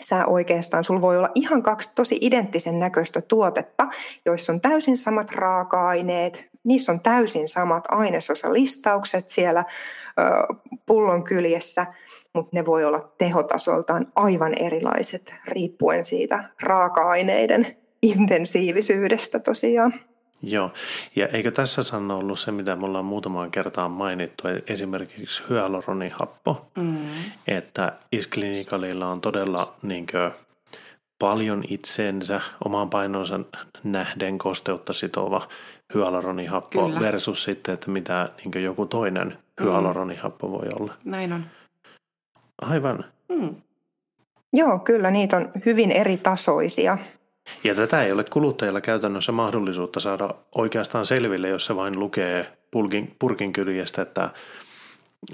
sä 0.00 0.26
oikeastaan, 0.26 0.84
sulla 0.84 1.00
voi 1.00 1.16
olla 1.16 1.30
ihan 1.34 1.62
kaksi 1.62 1.90
tosi 1.94 2.18
identtisen 2.20 2.80
näköistä 2.80 3.20
tuotetta, 3.20 3.88
joissa 4.26 4.52
on 4.52 4.60
täysin 4.60 4.96
samat 4.96 5.32
raaka-aineet, 5.32 6.48
niissä 6.64 6.92
on 6.92 7.00
täysin 7.00 7.48
samat 7.48 7.84
ainesosalistaukset 7.88 9.28
siellä 9.28 9.64
pullon 10.86 11.24
kyljessä, 11.24 11.86
mutta 12.34 12.50
ne 12.52 12.66
voi 12.66 12.84
olla 12.84 13.12
tehotasoltaan 13.18 14.12
aivan 14.14 14.52
erilaiset 14.60 15.34
riippuen 15.46 16.04
siitä 16.04 16.44
raaka-aineiden 16.62 17.76
intensiivisyydestä 18.02 19.38
tosiaan. 19.38 20.07
Joo, 20.42 20.70
ja 21.16 21.26
eikö 21.26 21.50
tässä 21.50 21.82
sanna 21.82 22.14
ollut 22.14 22.38
se, 22.38 22.52
mitä 22.52 22.76
me 22.76 22.86
ollaan 22.86 23.04
muutamaan 23.04 23.50
kertaan 23.50 23.90
mainittu, 23.90 24.44
esimerkiksi 24.66 25.42
hyaluronihappo, 25.48 26.66
mm. 26.76 26.96
että 27.48 27.92
iskliinikalilla 28.12 29.06
on 29.06 29.20
todella 29.20 29.74
niin 29.82 30.06
kuin, 30.06 30.32
paljon 31.18 31.64
itsensä, 31.68 32.40
omaan 32.64 32.90
painonsa 32.90 33.40
nähden 33.84 34.38
kosteutta 34.38 34.92
sitova 34.92 35.48
hyaluronihappo 35.94 36.86
Kyllä. 36.86 37.00
versus 37.00 37.42
sitten, 37.44 37.74
että 37.74 37.90
mitä 37.90 38.28
niin 38.44 38.64
joku 38.64 38.86
toinen 38.86 39.38
hyaluronihappo 39.60 40.50
voi 40.50 40.68
olla. 40.80 40.94
Näin 41.04 41.32
on. 41.32 41.46
Aivan. 42.62 43.04
Mm. 43.28 43.54
Joo, 44.52 44.78
kyllä 44.78 45.10
niitä 45.10 45.36
on 45.36 45.50
hyvin 45.66 45.90
eri 45.90 46.16
tasoisia. 46.16 46.98
Ja 47.64 47.74
tätä 47.74 48.02
ei 48.02 48.12
ole 48.12 48.24
kuluttajalla 48.24 48.80
käytännössä 48.80 49.32
mahdollisuutta 49.32 50.00
saada 50.00 50.34
oikeastaan 50.54 51.06
selville, 51.06 51.48
jos 51.48 51.66
se 51.66 51.76
vain 51.76 51.98
lukee 51.98 52.58
purkin, 52.70 53.16
purkin 53.18 53.52
kyljestä, 53.52 54.02
että 54.02 54.30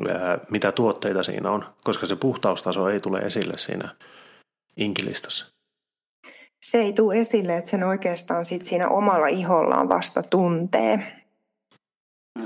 ää, 0.09 0.39
mitä 0.51 0.73
tuotteita 0.73 1.23
siinä 1.23 1.51
on, 1.51 1.65
koska 1.85 2.07
se 2.07 2.17
puhtaustaso 2.17 2.89
ei 2.89 3.01
tule 3.01 3.19
esille 3.19 3.59
siinä 3.59 3.97
inkilistassa. 4.77 5.55
Se 6.63 6.79
ei 6.79 6.93
tule 6.93 7.21
esille, 7.21 7.57
että 7.57 7.71
sen 7.71 7.85
oikeastaan 7.85 8.45
sit 8.45 8.63
siinä 8.63 8.89
omalla 8.89 9.27
ihollaan 9.27 9.89
vasta 9.89 10.23
tuntee. 10.23 11.23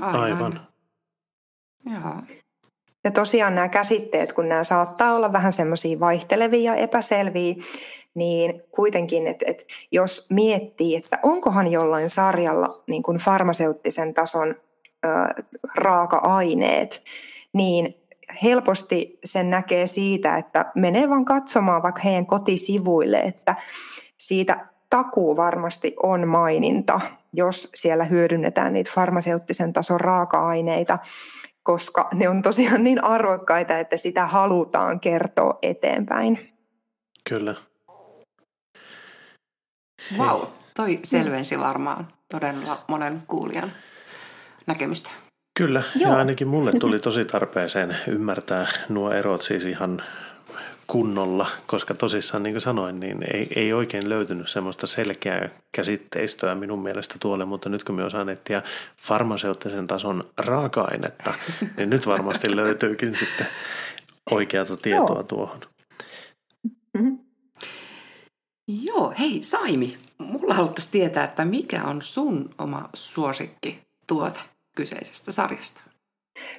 Aivan. 0.01 0.21
Aivan. 0.21 0.67
Joo. 1.85 2.38
Ja 3.03 3.11
tosiaan 3.11 3.55
nämä 3.55 3.69
käsitteet, 3.69 4.33
kun 4.33 4.49
nämä 4.49 4.63
saattaa 4.63 5.13
olla 5.13 5.33
vähän 5.33 5.53
semmoisia 5.53 5.99
vaihtelevia 5.99 6.75
ja 6.75 6.75
epäselviä, 6.75 7.55
niin 8.13 8.61
kuitenkin, 8.71 9.27
että, 9.27 9.45
että 9.47 9.63
jos 9.91 10.27
miettii, 10.29 10.95
että 10.95 11.19
onkohan 11.23 11.71
jollain 11.71 12.09
sarjalla 12.09 12.83
niin 12.87 13.03
kuin 13.03 13.17
farmaseuttisen 13.17 14.13
tason 14.13 14.55
ö, 15.05 15.09
raaka-aineet, 15.75 17.03
niin 17.53 17.95
helposti 18.43 19.19
sen 19.25 19.49
näkee 19.49 19.87
siitä, 19.87 20.37
että 20.37 20.65
menee 20.75 21.09
vaan 21.09 21.25
katsomaan 21.25 21.83
vaikka 21.83 22.01
heidän 22.01 22.25
kotisivuille, 22.25 23.19
että 23.19 23.55
siitä 24.17 24.65
takuu 24.89 25.37
varmasti 25.37 25.95
on 26.03 26.27
maininta, 26.27 27.01
jos 27.33 27.69
siellä 27.75 28.03
hyödynnetään 28.03 28.73
niitä 28.73 28.91
farmaseuttisen 28.95 29.73
tason 29.73 30.01
raaka-aineita, 30.01 30.99
koska 31.63 32.09
ne 32.13 32.29
on 32.29 32.41
tosiaan 32.41 32.83
niin 32.83 33.03
arvokkaita, 33.03 33.77
että 33.77 33.97
sitä 33.97 34.25
halutaan 34.25 34.99
kertoa 34.99 35.59
eteenpäin. 35.61 36.53
Kyllä. 37.29 37.55
Wow, 40.17 40.41
toi 40.75 40.99
selvensi 41.03 41.59
varmaan 41.59 42.07
todella 42.31 42.77
monen 42.87 43.23
kuulijan 43.27 43.71
näkemystä. 44.67 45.09
Kyllä, 45.59 45.83
Joo. 45.95 46.11
ja 46.11 46.17
ainakin 46.17 46.47
mulle 46.47 46.71
tuli 46.79 46.99
tosi 47.09 47.25
tarpeeseen 47.25 47.97
ymmärtää 48.07 48.67
nuo 48.89 49.11
erot 49.11 49.41
siis 49.41 49.65
ihan 49.65 50.03
kunnolla, 50.89 51.47
koska 51.67 51.93
tosissaan 51.93 52.43
niin 52.43 52.53
kuin 52.53 52.61
sanoin, 52.61 52.99
niin 52.99 53.17
ei, 53.33 53.47
ei 53.55 53.73
oikein 53.73 54.09
löytynyt 54.09 54.49
semmoista 54.49 54.87
selkeää 54.87 55.49
käsitteistöä 55.71 56.55
minun 56.55 56.79
mielestä 56.79 57.15
tuolle, 57.19 57.45
mutta 57.45 57.69
nyt 57.69 57.83
kun 57.83 57.95
me 57.95 58.03
osaan 58.03 58.29
etsiä 58.29 58.63
farmaseuttisen 59.01 59.87
tason 59.87 60.23
raaka-ainetta, 60.37 61.33
niin 61.77 61.89
nyt 61.89 62.07
varmasti 62.07 62.55
löytyykin 62.55 63.15
sitten 63.15 63.47
oikeata 64.31 64.77
tietoa 64.77 65.15
Joo. 65.15 65.23
tuohon. 65.23 65.59
Mm-hmm. 66.93 67.19
Joo, 68.67 69.13
hei 69.19 69.43
Saimi, 69.43 69.97
mulla 70.17 70.53
haluttaisiin 70.53 70.91
tietää, 70.91 71.23
että 71.23 71.45
mikä 71.45 71.83
on 71.83 72.01
sun 72.01 72.49
oma 72.57 72.89
suosikki 72.93 73.79
tuote 74.07 74.39
kyseisestä 74.75 75.31
sarjasta? 75.31 75.83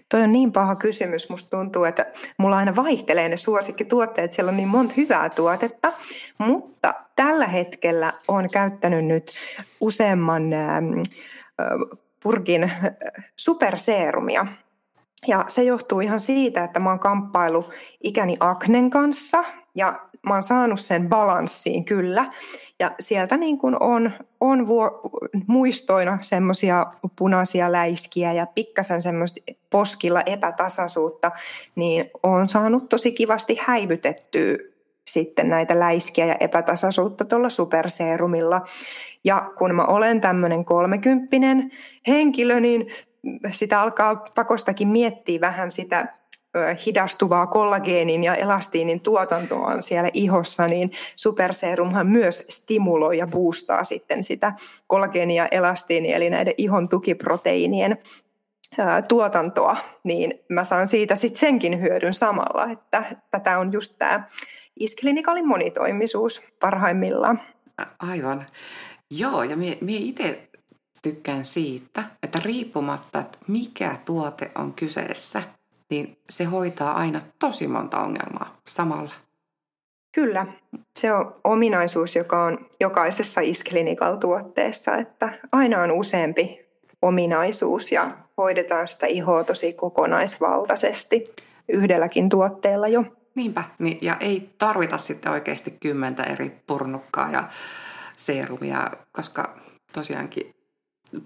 Toi 0.08 0.22
on 0.22 0.32
niin 0.32 0.52
paha 0.52 0.76
kysymys. 0.76 1.28
Musta 1.28 1.56
tuntuu, 1.56 1.84
että 1.84 2.06
mulla 2.36 2.56
aina 2.56 2.76
vaihtelee 2.76 3.28
ne 3.28 3.36
suosikkituotteet. 3.36 4.32
Siellä 4.32 4.50
on 4.50 4.56
niin 4.56 4.68
monta 4.68 4.94
hyvää 4.96 5.30
tuotetta. 5.30 5.92
Mutta 6.38 6.94
tällä 7.16 7.46
hetkellä 7.46 8.12
on 8.28 8.50
käyttänyt 8.50 9.04
nyt 9.04 9.32
useamman 9.80 10.52
ähm, 10.52 11.00
purkin 12.22 12.72
superseerumia. 13.36 14.46
Ja 15.26 15.44
se 15.48 15.62
johtuu 15.62 16.00
ihan 16.00 16.20
siitä, 16.20 16.64
että 16.64 16.80
mä 16.80 16.90
oon 16.90 17.00
kamppailu 17.00 17.70
ikäni 18.04 18.36
aknen 18.40 18.90
kanssa 18.90 19.44
ja 19.74 20.00
mä 20.26 20.34
oon 20.34 20.42
saanut 20.42 20.80
sen 20.80 21.08
balanssiin 21.08 21.84
kyllä. 21.84 22.32
Ja 22.78 22.90
sieltä 23.00 23.36
niin 23.36 23.58
kuin 23.58 23.82
on, 23.82 24.12
on 24.40 24.66
vuo, 24.66 25.00
muistoina 25.46 26.18
semmoisia 26.20 26.86
punaisia 27.16 27.72
läiskiä 27.72 28.32
ja 28.32 28.46
pikkasen 28.46 29.02
semmoista 29.02 29.40
poskilla 29.70 30.22
epätasaisuutta, 30.26 31.30
niin 31.74 32.10
on 32.22 32.48
saanut 32.48 32.88
tosi 32.88 33.12
kivasti 33.12 33.58
häivytettyä 33.60 34.56
sitten 35.06 35.48
näitä 35.48 35.78
läiskiä 35.78 36.26
ja 36.26 36.36
epätasaisuutta 36.40 37.24
tuolla 37.24 37.48
superseerumilla. 37.48 38.60
Ja 39.24 39.52
kun 39.58 39.74
mä 39.74 39.84
olen 39.84 40.20
tämmöinen 40.20 40.64
kolmekymppinen 40.64 41.70
henkilö, 42.06 42.60
niin 42.60 42.86
sitä 43.50 43.80
alkaa 43.80 44.16
pakostakin 44.34 44.88
miettiä 44.88 45.40
vähän 45.40 45.70
sitä 45.70 46.19
hidastuvaa 46.86 47.46
kollageenin 47.46 48.24
ja 48.24 48.34
elastiinin 48.34 49.00
tuotantoa 49.00 49.82
siellä 49.82 50.10
ihossa, 50.12 50.66
niin 50.66 50.90
superserumhan 51.16 52.06
myös 52.06 52.44
stimuloi 52.48 53.18
ja 53.18 53.26
boostaa 53.26 53.84
sitten 53.84 54.24
sitä 54.24 54.52
kollageenia 54.86 55.42
ja 55.42 55.48
elastiinia, 55.50 56.16
eli 56.16 56.30
näiden 56.30 56.54
ihon 56.58 56.88
tukiproteiinien 56.88 57.98
tuotantoa, 59.08 59.76
niin 60.04 60.34
mä 60.48 60.64
saan 60.64 60.88
siitä 60.88 61.16
sitten 61.16 61.40
senkin 61.40 61.80
hyödyn 61.80 62.14
samalla, 62.14 62.66
että 62.72 63.04
tätä 63.30 63.58
on 63.58 63.72
just 63.72 63.94
tämä 63.98 64.28
isklinikaalin 64.80 65.48
monitoimisuus 65.48 66.42
parhaimmillaan. 66.60 67.40
Aivan. 67.98 68.46
Joo, 69.10 69.42
ja 69.42 69.56
minä 69.56 69.76
itse 69.82 70.48
tykkään 71.02 71.44
siitä, 71.44 72.04
että 72.22 72.40
riippumatta, 72.44 73.20
että 73.20 73.38
mikä 73.48 73.96
tuote 74.04 74.50
on 74.54 74.72
kyseessä– 74.72 75.42
niin 75.90 76.18
se 76.30 76.44
hoitaa 76.44 76.92
aina 76.92 77.20
tosi 77.38 77.66
monta 77.66 78.00
ongelmaa 78.00 78.56
samalla. 78.66 79.12
Kyllä, 80.14 80.46
se 80.98 81.12
on 81.12 81.34
ominaisuus, 81.44 82.16
joka 82.16 82.44
on 82.44 82.58
jokaisessa 82.80 83.40
Isklinikal-tuotteessa, 83.40 84.96
että 84.96 85.38
aina 85.52 85.82
on 85.82 85.92
useampi 85.92 86.66
ominaisuus 87.02 87.92
ja 87.92 88.10
hoidetaan 88.36 88.88
sitä 88.88 89.06
ihoa 89.06 89.44
tosi 89.44 89.72
kokonaisvaltaisesti 89.72 91.24
yhdelläkin 91.68 92.28
tuotteella 92.28 92.88
jo. 92.88 93.04
Niinpä, 93.34 93.64
niin, 93.78 93.98
ja 94.02 94.16
ei 94.20 94.50
tarvita 94.58 94.98
sitten 94.98 95.32
oikeasti 95.32 95.70
kymmentä 95.80 96.22
eri 96.22 96.62
purnukkaa 96.66 97.30
ja 97.30 97.48
seerumia, 98.16 98.90
koska 99.12 99.56
tosiaankin 99.92 100.54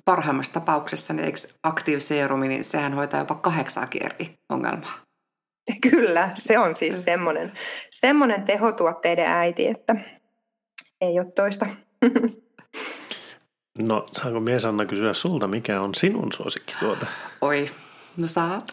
parhaimmassa 0.05 0.53
tapauksessa 0.53 1.13
niin 1.13 1.25
eikö 1.25 1.39
aktiiviseerumi, 1.63 2.49
niin 2.49 2.65
sehän 2.65 2.95
hoitaa 2.95 3.21
jopa 3.21 3.35
kahdeksaa 3.35 3.89
eri 4.01 4.35
ongelmaa. 4.49 4.99
Kyllä, 5.91 6.31
se 6.35 6.59
on 6.59 6.77
siis 6.77 7.05
semmoinen, 7.05 7.53
semmoinen 7.91 8.43
tehotuotteiden 8.43 9.27
äiti, 9.27 9.67
että 9.67 9.97
ei 11.01 11.19
ole 11.19 11.33
toista. 11.35 11.67
No, 13.79 14.07
saanko 14.13 14.41
mies 14.41 14.65
Anna 14.65 14.85
kysyä 14.85 15.15
sulta, 15.15 15.49
mikä 15.49 15.81
on 15.81 15.95
sinun 15.95 16.33
suosikkituote? 16.33 17.07
Oi, 17.41 17.71
no 18.17 18.27
saat. 18.27 18.73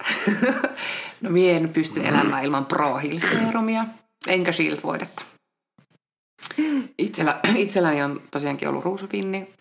no 1.21 1.29
mie 1.29 1.55
en 1.55 1.69
pysty 1.69 2.07
elämään 2.07 2.43
ilman 2.43 2.65
Pro 2.65 2.97
Heal-seerumia, 2.97 3.85
enkä 4.27 4.51
Shield-voidetta. 4.51 5.23
Itsellä, 6.97 7.39
itselläni 7.55 8.03
on 8.03 8.21
tosiaankin 8.31 8.69
ollut 8.69 8.85
ruusufinni, 8.85 9.53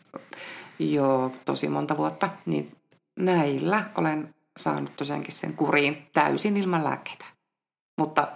jo 0.81 1.33
tosi 1.45 1.69
monta 1.69 1.97
vuotta, 1.97 2.31
niin 2.47 2.77
näillä 3.19 3.85
olen 3.95 4.35
saanut 4.57 4.97
tosiaankin 4.97 5.33
sen 5.33 5.55
kuriin 5.55 6.07
täysin 6.13 6.57
ilman 6.57 6.85
lääkkeitä. 6.85 7.25
Mutta, 8.01 8.29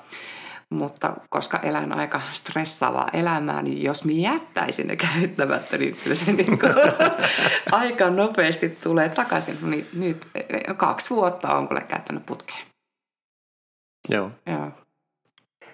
mutta 0.71 1.17
koska 1.29 1.59
elän 1.59 1.93
aika 1.93 2.23
stressaavaa 2.33 3.09
elämää, 3.13 3.63
niin 3.63 3.83
jos 3.83 4.05
minä 4.05 4.33
jättäisin 4.35 4.87
ne 4.87 4.97
käyttämättä, 4.97 5.79
niin 5.79 5.97
kyllä 6.03 6.17
se 6.17 6.33
niin 6.33 6.59
kuin 6.59 6.75
aika 7.73 8.11
nopeasti 8.11 8.69
tulee 8.69 9.09
takaisin. 9.09 9.59
Niin 9.63 9.89
nyt 9.99 10.29
kaksi 10.77 11.11
vuotta 11.11 11.55
on 11.55 11.69
kyllä 11.69 11.81
käyttänyt 11.81 12.27
putkeen. 12.27 12.67
Joo. 14.09 14.31
Joo. 14.47 14.71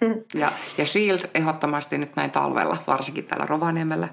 Ja, 0.34 0.52
ja 0.78 0.86
Shield 0.86 1.20
ehdottomasti 1.34 1.98
nyt 1.98 2.16
näin 2.16 2.30
talvella, 2.30 2.76
varsinkin 2.86 3.24
täällä 3.24 3.46
Rovaniemellä, 3.46 4.08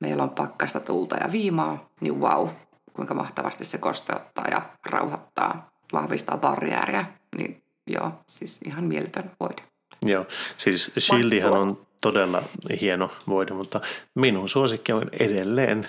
meillä 0.00 0.22
on 0.22 0.30
pakkasta 0.30 0.80
tulta 0.80 1.16
ja 1.16 1.32
viimaa, 1.32 1.88
niin 2.00 2.20
wow, 2.20 2.48
kuinka 2.92 3.14
mahtavasti 3.14 3.64
se 3.64 3.78
kosteuttaa 3.78 4.44
ja 4.50 4.62
rauhoittaa, 4.86 5.70
vahvistaa 5.92 6.38
barriääriä, 6.38 7.04
niin 7.38 7.62
joo, 7.86 8.12
siis 8.26 8.60
ihan 8.66 8.84
mieletön 8.84 9.30
voide. 9.40 9.62
Joo, 10.02 10.26
siis 10.56 10.90
Shieldihan 10.98 11.52
on 11.52 11.86
todella 12.00 12.42
hieno 12.80 13.10
voide, 13.28 13.54
mutta 13.54 13.80
minun 14.14 14.48
suosikki 14.48 14.92
on 14.92 15.08
edelleen 15.12 15.88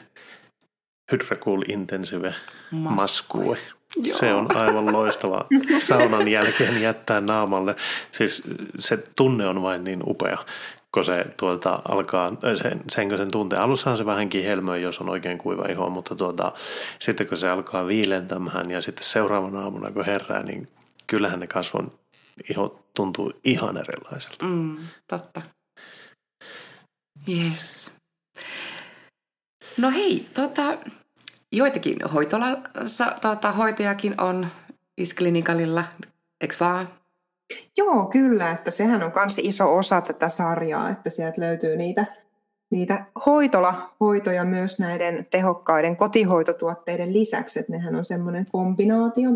Hydracool 1.11 1.61
Intensive 1.67 2.35
Maskue. 2.71 3.57
Se 4.03 4.33
on 4.33 4.57
aivan 4.57 4.93
loistava 4.93 5.45
saunan 5.79 6.27
jälkeen 6.27 6.81
jättää 6.81 7.21
naamalle. 7.21 7.75
Siis 8.11 8.43
se 8.79 8.97
tunne 9.15 9.47
on 9.47 9.61
vain 9.61 9.83
niin 9.83 10.03
upea, 10.05 10.37
kun 10.91 11.03
se 11.03 11.25
tuota 11.37 11.81
alkaa, 11.87 12.31
sen, 12.53 12.83
sen 12.87 13.17
sen 13.17 13.31
tuntee. 13.31 13.59
Alussahan 13.59 13.97
se 13.97 14.05
vähänkin 14.05 14.43
helmöi, 14.43 14.81
jos 14.81 15.01
on 15.01 15.09
oikein 15.09 15.37
kuiva 15.37 15.65
iho, 15.65 15.89
mutta 15.89 16.15
tuota, 16.15 16.51
sitten 16.99 17.27
kun 17.27 17.37
se 17.37 17.49
alkaa 17.49 17.87
viilentämään 17.87 18.71
ja 18.71 18.81
sitten 18.81 19.03
seuraavana 19.03 19.61
aamuna 19.61 19.91
kun 19.91 20.05
herää, 20.05 20.43
niin 20.43 20.67
kyllähän 21.07 21.39
ne 21.39 21.47
kasvon 21.47 21.91
iho 22.49 22.79
tuntuu 22.93 23.33
ihan 23.43 23.77
erilaiselta. 23.77 24.45
Mm, 24.45 24.77
totta. 25.07 25.41
Yes. 27.29 27.91
No 29.77 29.91
hei, 29.91 30.29
tota, 30.33 30.77
joitakin 31.51 31.97
hoitolassa, 32.13 33.15
tota, 33.21 33.51
hoitajakin 33.51 34.21
on 34.21 34.47
Isklinikalilla, 34.97 35.85
eikö 36.41 36.55
vaan? 36.59 36.98
Joo, 37.77 38.05
kyllä, 38.05 38.51
että 38.51 38.71
sehän 38.71 39.03
on 39.03 39.11
myös 39.15 39.37
iso 39.37 39.77
osa 39.77 40.01
tätä 40.01 40.29
sarjaa, 40.29 40.89
että 40.89 41.09
sieltä 41.09 41.41
löytyy 41.41 41.77
niitä, 41.77 42.05
niitä 42.71 43.05
hoitola-hoitoja 43.25 44.45
myös 44.45 44.79
näiden 44.79 45.27
tehokkaiden 45.31 45.95
kotihoitotuotteiden 45.95 47.13
lisäksi, 47.13 47.59
että 47.59 47.71
nehän 47.71 47.95
on 47.95 48.05
semmoinen 48.05 48.45
kombinaatio, 48.51 49.29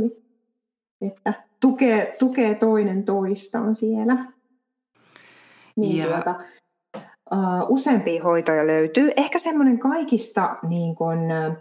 että 1.01 1.33
tukee, 1.59 2.15
tukee 2.19 2.55
toinen 2.55 3.03
toistaan 3.03 3.75
siellä. 3.75 4.25
Niin 5.75 5.97
ja... 5.97 6.07
tuota, 6.07 6.35
uh, 7.31 7.65
useampia 7.69 8.23
hoitoja 8.23 8.67
löytyy. 8.67 9.11
Ehkä 9.17 9.37
semmoinen 9.37 9.79
kaikista 9.79 10.55
niin 10.69 10.95
kun, 10.95 11.17
uh, 11.49 11.57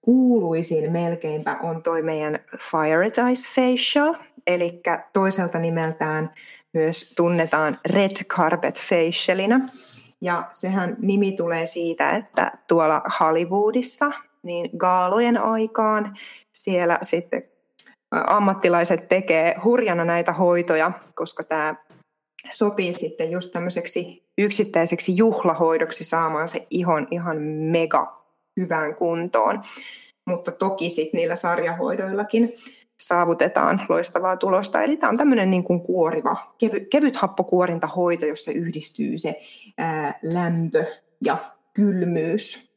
kuuluisin 0.00 0.92
melkeinpä 0.92 1.58
on 1.62 1.82
toi 1.82 2.02
meidän 2.02 2.38
Firetize 2.70 3.48
Facial, 3.54 4.14
eli 4.46 4.80
toiselta 5.12 5.58
nimeltään 5.58 6.34
myös 6.74 7.12
tunnetaan 7.16 7.80
Red 7.86 8.24
Carpet 8.24 8.80
Facialina. 8.80 9.60
Ja 10.22 10.48
sehän 10.50 10.96
nimi 10.98 11.32
tulee 11.32 11.66
siitä, 11.66 12.10
että 12.10 12.52
tuolla 12.68 13.02
Hollywoodissa 13.20 14.12
niin 14.42 14.70
gaalojen 14.76 15.42
aikaan 15.42 16.16
siellä 16.52 16.98
sitten 17.02 17.42
ammattilaiset 18.26 19.08
tekee 19.08 19.54
hurjana 19.64 20.04
näitä 20.04 20.32
hoitoja, 20.32 20.92
koska 21.14 21.44
tämä 21.44 21.74
sopii 22.50 22.92
sitten 22.92 23.30
just 23.30 23.52
tämmöiseksi 23.52 24.26
yksittäiseksi 24.38 25.16
juhlahoidoksi 25.16 26.04
saamaan 26.04 26.48
se 26.48 26.66
ihon 26.70 27.08
ihan 27.10 27.42
mega 27.42 28.22
hyvään 28.60 28.94
kuntoon. 28.94 29.62
Mutta 30.28 30.52
toki 30.52 30.90
sitten 30.90 31.18
niillä 31.18 31.36
sarjahoidoillakin 31.36 32.52
saavutetaan 33.00 33.86
loistavaa 33.88 34.36
tulosta. 34.36 34.82
Eli 34.82 34.96
tämä 34.96 35.10
on 35.10 35.16
tämmöinen 35.16 35.50
niin 35.50 35.64
kuin 35.64 35.80
kuoriva, 35.80 36.54
kevy, 36.58 36.80
kevyt 36.80 37.16
happokuorintahoito, 37.16 38.26
jossa 38.26 38.52
yhdistyy 38.52 39.18
se 39.18 39.40
ää, 39.78 40.18
lämpö 40.22 40.84
ja 41.24 41.54
kylmyys. 41.74 42.72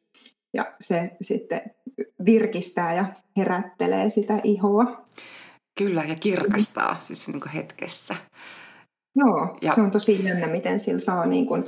Ja 0.54 0.74
se 0.80 1.12
sitten 1.22 1.62
virkistää 2.26 2.94
ja 2.94 3.06
herättelee 3.38 4.10
sitä 4.10 4.40
ihoa. 4.44 5.06
Kyllä, 5.78 6.04
ja 6.04 6.16
kirkastaa 6.20 6.94
mm. 6.94 7.00
siis 7.08 7.28
niin 7.28 7.40
kuin 7.40 7.52
hetkessä. 7.52 8.16
Joo, 9.16 9.58
ja... 9.62 9.74
se 9.74 9.82
on 9.82 9.92
tosi 9.92 10.26
jännä, 10.26 10.48
miten 10.48 10.80
sillä 10.80 11.00
saa 11.00 11.26
niin 11.26 11.46
kuin, 11.46 11.64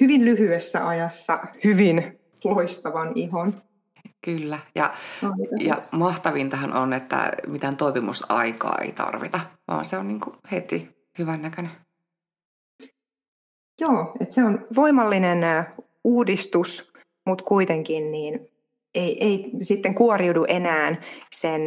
hyvin 0.00 0.24
lyhyessä 0.24 0.88
ajassa 0.88 1.38
hyvin 1.64 2.20
loistavan 2.44 3.12
ihon. 3.14 3.54
Kyllä, 4.24 4.58
ja, 4.74 4.94
ja 5.60 5.78
mahtavintahan 5.92 6.72
on, 6.72 6.92
että 6.92 7.32
mitään 7.46 7.76
toipumusaikaa 7.76 8.78
ei 8.82 8.92
tarvita, 8.92 9.40
vaan 9.68 9.84
se 9.84 9.98
on 9.98 10.08
niin 10.08 10.20
kuin 10.20 10.36
heti 10.52 10.96
hyvän 11.18 11.42
näköinen. 11.42 11.72
Joo, 13.80 14.12
että 14.20 14.34
se 14.34 14.44
on 14.44 14.66
voimallinen 14.76 15.38
uudistus, 16.04 16.92
mutta 17.26 17.44
kuitenkin 17.44 18.12
niin 18.12 18.50
ei, 18.94 19.24
ei 19.24 19.50
sitten 19.62 19.94
kuoriudu 19.94 20.44
enää 20.48 20.96
sen 21.32 21.62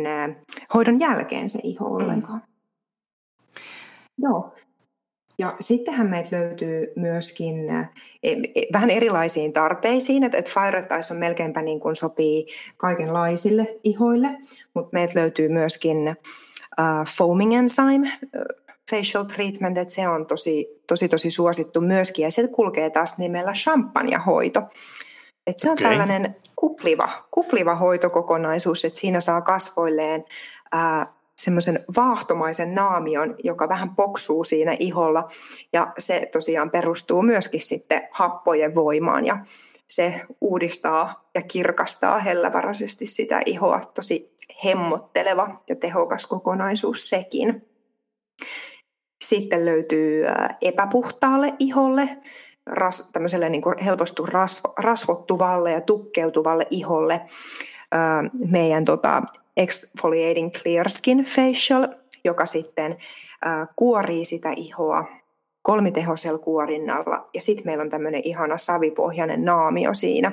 hoidon 0.74 1.00
jälkeen 1.00 1.50
se 1.50 1.60
iho 1.64 1.90
mm. 1.90 1.96
ollenkaan. 1.96 2.40
Mm. 2.40 2.54
Joo, 4.18 4.56
ja 5.44 5.56
sittenhän 5.60 6.10
meitä 6.10 6.30
löytyy 6.32 6.94
myöskin 6.96 7.70
e, 7.70 7.88
e, 8.24 8.36
vähän 8.74 8.90
erilaisiin 8.90 9.54
tarpeisiin, 9.54 10.24
että, 10.24 10.38
että 10.38 10.52
Fire 10.52 10.88
on 11.12 11.18
melkeinpä 11.18 11.62
niin 11.62 11.80
kuin 11.80 11.96
sopii 11.96 12.48
kaikenlaisille 12.78 13.80
ihoille, 13.84 14.28
mutta 14.74 14.90
meiltä 14.94 15.20
löytyy 15.20 15.50
myöskin 15.50 15.98
foaming 17.18 17.54
enzyme 17.54 18.12
facial 18.92 19.24
treatment, 19.24 19.78
että 19.78 19.94
se 19.94 20.08
on 20.08 20.26
tosi, 20.26 20.68
tosi, 20.88 21.10
tosi 21.10 21.30
suosittu 21.30 21.82
myöskin, 21.82 22.24
ja 22.24 22.32
se 22.32 22.48
kulkee 22.48 22.90
taas 22.90 23.18
nimellä 23.18 23.54
champagne-hoito. 23.54 24.62
Et 25.48 25.60
se 25.60 25.70
on 25.70 25.74
okay. 25.74 25.90
tällainen 25.90 26.36
kupliva, 26.56 27.10
kupliva 27.32 27.76
hoitokokonaisuus, 27.76 28.86
että 28.86 29.00
siinä 29.00 29.20
saa 29.20 29.42
kasvoilleen 29.42 30.26
ää, 30.72 31.14
semmoisen 31.42 31.86
vaahtomaisen 31.96 32.76
naamion, 32.76 33.36
joka 33.44 33.70
vähän 33.70 33.96
poksuu 33.96 34.44
siinä 34.44 34.78
iholla. 34.80 35.28
Ja 35.74 35.94
se 35.98 36.30
tosiaan 36.32 36.72
perustuu 36.72 37.22
myöskin 37.22 37.62
sitten 37.62 38.08
happojen 38.12 38.76
voimaan 38.76 39.26
ja 39.26 39.38
se 39.90 40.22
uudistaa 40.42 41.30
ja 41.36 41.42
kirkastaa 41.42 42.20
hellävaraisesti 42.20 43.06
sitä 43.06 43.42
ihoa. 43.46 43.80
Tosi 43.94 44.34
hemmotteleva 44.66 45.62
ja 45.70 45.76
tehokas 45.76 46.28
kokonaisuus 46.28 47.10
sekin. 47.10 47.68
Sitten 49.24 49.66
löytyy 49.66 50.26
epäpuhtaalle 50.62 51.54
iholle, 51.60 52.18
ras, 52.68 53.10
tämmöiselle 53.14 53.50
niin 53.50 53.62
kuin 53.62 53.76
helposti 53.84 54.22
rasvo, 54.26 54.74
rasvottuvalle 54.80 55.72
ja 55.72 55.82
tukkeutuvalle 55.82 56.68
iholle 56.70 57.22
meidän 58.50 58.86
tota, 58.86 59.24
exfoliating 59.58 60.52
clear 60.52 60.90
skin 60.90 61.26
facial, 61.26 61.88
joka 62.24 62.46
sitten 62.46 62.98
kuorii 63.76 64.26
sitä 64.26 64.52
ihoa 64.56 65.06
kolmitehosella 65.62 66.40
kuorinnalla. 66.40 67.30
Ja 67.34 67.42
sitten 67.42 67.66
meillä 67.66 67.82
on 67.82 67.90
tämmöinen 67.90 68.22
ihana 68.24 68.58
savipohjainen 68.58 69.46
naamio 69.46 69.94
siinä. 69.94 70.32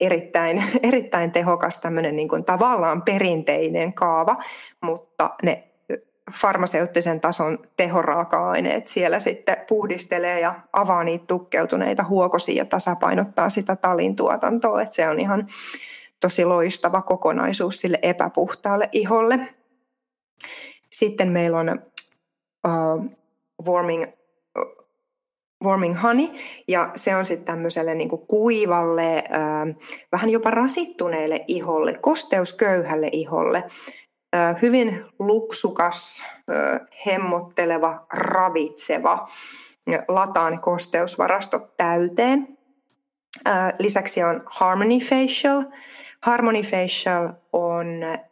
Erittäin, 0.00 0.64
erittäin 0.82 1.32
tehokas 1.32 1.78
tämmöinen 1.78 2.16
niin 2.16 2.28
kuin 2.28 2.44
tavallaan 2.44 3.02
perinteinen 3.02 3.92
kaava, 3.92 4.36
mutta 4.80 5.30
ne 5.42 5.64
farmaseuttisen 6.32 7.20
tason 7.20 7.58
tehoraaka-aineet 7.76 8.88
siellä 8.88 9.18
sitten 9.18 9.56
puhdistelee 9.68 10.40
ja 10.40 10.54
avaa 10.72 11.04
niitä 11.04 11.24
tukkeutuneita 11.26 12.04
huokosia 12.04 12.54
ja 12.54 12.64
tasapainottaa 12.64 13.48
sitä 13.48 13.76
talin 13.76 14.16
tuotantoa. 14.16 14.84
Se 14.84 15.08
on 15.08 15.20
ihan 15.20 15.46
tosi 16.24 16.44
loistava 16.44 17.02
kokonaisuus 17.02 17.78
sille 17.78 17.98
epäpuhtaalle 18.02 18.88
iholle. 18.92 19.54
Sitten 20.90 21.32
meillä 21.32 21.58
on 21.58 21.82
uh, 22.66 23.04
warming, 23.66 24.04
uh, 24.58 24.86
warming 25.64 26.02
honey, 26.02 26.28
ja 26.68 26.90
se 26.94 27.16
on 27.16 27.26
sitten 27.26 27.46
tämmöiselle 27.46 27.94
niin 27.94 28.08
kuivalle, 28.08 29.24
uh, 29.26 29.82
vähän 30.12 30.30
jopa 30.30 30.50
rasittuneelle 30.50 31.44
iholle, 31.46 31.94
kosteusköyhälle 31.94 33.08
iholle. 33.12 33.62
Uh, 33.66 34.62
hyvin 34.62 35.04
luksukas, 35.18 36.24
uh, 36.50 36.86
hemmotteleva, 37.06 38.06
ravitseva, 38.12 39.28
lataan 40.08 40.60
kosteusvarastot 40.60 41.76
täyteen. 41.76 42.58
Lisäksi 43.78 44.22
on 44.22 44.42
Harmony 44.46 44.98
Facial, 44.98 45.64
Harmony 46.24 46.62
Facial 46.62 47.32
on 47.52 47.86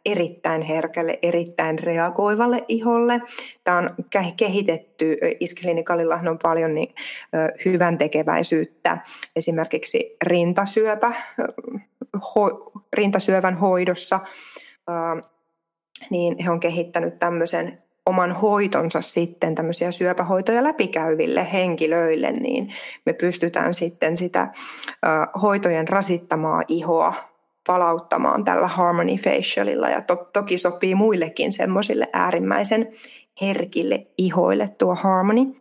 erittäin 0.05 0.61
herkälle, 0.61 1.19
erittäin 1.21 1.79
reagoivalle 1.79 2.65
iholle. 2.67 3.21
Tämä 3.63 3.77
on 3.77 3.89
kehitetty, 4.37 5.17
Isklinikalilla 5.39 6.19
on 6.29 6.39
paljon 6.43 6.75
niin, 6.75 6.95
hyvän 7.65 7.97
tekeväisyyttä 7.97 8.97
esimerkiksi 9.35 10.17
rintasyöpä, 10.23 11.13
ho, 12.35 12.71
rintasyövän 12.93 13.57
hoidossa. 13.57 14.19
Niin 16.09 16.43
he 16.43 16.51
on 16.51 16.59
kehittänyt 16.59 17.17
tämmöisen 17.17 17.77
oman 18.05 18.31
hoitonsa 18.31 19.01
sitten 19.01 19.55
tämmöisiä 19.55 19.91
syöpähoitoja 19.91 20.63
läpikäyville 20.63 21.47
henkilöille, 21.53 22.31
niin 22.31 22.73
me 23.05 23.13
pystytään 23.13 23.73
sitten 23.73 24.17
sitä 24.17 24.47
hoitojen 25.41 25.87
rasittamaa 25.87 26.61
ihoa 26.67 27.32
palauttamaan 27.67 28.43
tällä 28.43 28.67
Harmony 28.67 29.15
Facialilla 29.15 29.89
ja 29.89 30.01
to, 30.01 30.15
toki 30.33 30.57
sopii 30.57 30.95
muillekin 30.95 31.51
semmoisille 31.51 32.07
äärimmäisen 32.13 32.91
herkille 33.41 34.07
ihoille 34.17 34.69
tuo 34.77 34.95
Harmony. 34.95 35.55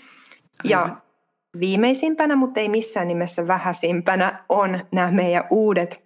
Ja 0.64 0.96
viimeisimpänä, 1.60 2.36
mutta 2.36 2.60
ei 2.60 2.68
missään 2.68 3.08
nimessä 3.08 3.46
vähäisimpänä, 3.46 4.44
on 4.48 4.80
nämä 4.92 5.10
meidän 5.10 5.44
uudet, 5.50 6.02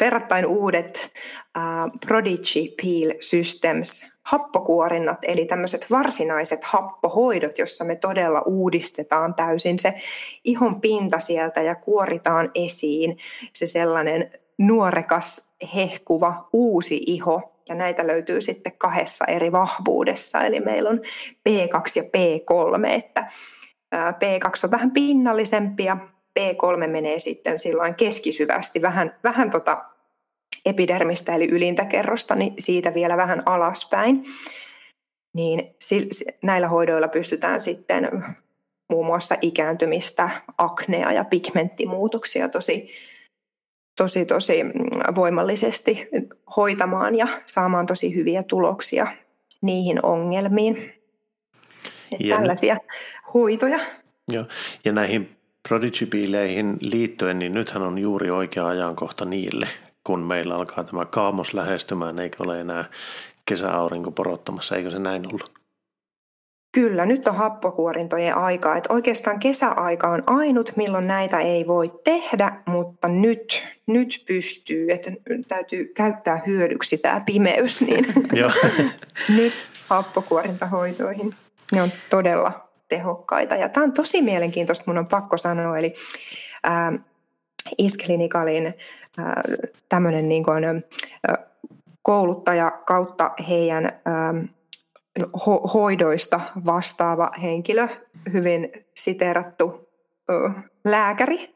verrattain 0.00 0.46
uudet 0.46 1.10
äh, 1.56 1.62
Prodigy 2.06 2.74
Peel 2.82 3.14
Systems 3.20 4.20
happokuorinnat, 4.22 5.18
eli 5.22 5.44
tämmöiset 5.44 5.86
varsinaiset 5.90 6.64
happohoidot, 6.64 7.58
jossa 7.58 7.84
me 7.84 7.96
todella 7.96 8.42
uudistetaan 8.46 9.34
täysin 9.34 9.78
se 9.78 9.94
ihon 10.44 10.80
pinta 10.80 11.18
sieltä 11.18 11.62
ja 11.62 11.74
kuoritaan 11.74 12.50
esiin 12.54 13.18
se 13.52 13.66
sellainen 13.66 14.30
nuorekas, 14.58 15.54
hehkuva, 15.74 16.48
uusi 16.52 17.00
iho. 17.06 17.56
Ja 17.68 17.74
näitä 17.74 18.06
löytyy 18.06 18.40
sitten 18.40 18.72
kahdessa 18.78 19.24
eri 19.24 19.52
vahvuudessa, 19.52 20.44
eli 20.44 20.60
meillä 20.60 20.90
on 20.90 21.00
P2 21.48 21.82
ja 21.96 22.02
P3, 22.02 22.88
että 22.88 23.26
P2 23.94 24.50
on 24.64 24.70
vähän 24.70 24.90
pinnallisempi 24.90 25.84
ja 25.84 25.96
P3 26.40 26.86
menee 26.86 27.18
sitten 27.18 27.58
silloin 27.58 27.94
keskisyvästi, 27.94 28.82
vähän, 28.82 29.16
vähän 29.24 29.50
tota 29.50 29.84
epidermistä 30.64 31.34
eli 31.34 31.48
ylintä 31.50 31.84
kerrosta, 31.84 32.34
niin 32.34 32.54
siitä 32.58 32.94
vielä 32.94 33.16
vähän 33.16 33.42
alaspäin. 33.46 34.24
Niin 35.34 35.74
näillä 36.42 36.68
hoidoilla 36.68 37.08
pystytään 37.08 37.60
sitten 37.60 38.08
muun 38.90 39.06
muassa 39.06 39.36
ikääntymistä, 39.40 40.30
aknea 40.58 41.12
ja 41.12 41.24
pigmenttimuutoksia 41.24 42.48
tosi, 42.48 42.88
tosi, 43.96 44.24
tosi 44.24 44.64
voimallisesti 45.14 46.08
hoitamaan 46.56 47.14
ja 47.14 47.28
saamaan 47.46 47.86
tosi 47.86 48.14
hyviä 48.14 48.42
tuloksia 48.42 49.06
niihin 49.62 50.06
ongelmiin. 50.06 50.92
ja 52.18 52.36
tällaisia 52.36 52.76
hoitoja. 53.34 53.78
Joo. 54.28 54.44
Ja 54.84 54.92
näihin 54.92 55.39
prodigy 55.68 56.08
liittyen, 56.80 57.38
niin 57.38 57.52
nythän 57.52 57.82
on 57.82 57.98
juuri 57.98 58.30
oikea 58.30 58.66
ajankohta 58.66 59.24
niille, 59.24 59.68
kun 60.04 60.20
meillä 60.20 60.54
alkaa 60.54 60.84
tämä 60.84 61.04
kaamos 61.04 61.54
lähestymään, 61.54 62.18
eikö 62.18 62.36
ole 62.42 62.60
enää 62.60 62.84
kesäaurinko 63.44 64.10
porottamassa, 64.10 64.76
eikö 64.76 64.90
se 64.90 64.98
näin 64.98 65.22
ollut? 65.28 65.60
Kyllä, 66.74 67.06
nyt 67.06 67.28
on 67.28 67.36
happokuorintojen 67.36 68.36
aika. 68.36 68.76
Että 68.76 68.92
oikeastaan 68.92 69.38
kesäaika 69.38 70.08
on 70.08 70.22
ainut, 70.26 70.76
milloin 70.76 71.06
näitä 71.06 71.40
ei 71.40 71.66
voi 71.66 71.92
tehdä, 72.04 72.52
mutta 72.66 73.08
nyt, 73.08 73.62
nyt 73.86 74.22
pystyy, 74.26 74.90
että 74.90 75.10
täytyy 75.48 75.84
käyttää 75.84 76.40
hyödyksi 76.46 76.98
tämä 76.98 77.20
pimeys, 77.26 77.80
niin 77.80 78.06
nyt 79.38 79.66
happokuorintahoitoihin. 79.88 81.34
Ne 81.72 81.82
on 81.82 81.90
todella 82.10 82.69
tehokkaita. 82.90 83.54
Ja 83.54 83.68
tämä 83.68 83.84
on 83.84 83.92
tosi 83.92 84.22
mielenkiintoista, 84.22 84.84
mun 84.86 84.98
on 84.98 85.06
pakko 85.06 85.36
sanoa. 85.36 85.78
Eli 85.78 85.94
ää, 86.62 86.92
Isklinikalin 87.78 88.74
tämmöinen 89.88 90.28
niin 90.28 90.44
kuin, 90.44 90.64
kouluttaja 92.02 92.70
kautta 92.70 93.30
heidän 93.48 94.00
ho- 95.18 95.70
hoidoista 95.74 96.40
vastaava 96.66 97.30
henkilö, 97.42 97.88
hyvin 98.32 98.72
siteerattu 98.94 99.88
lääkäri, 100.84 101.54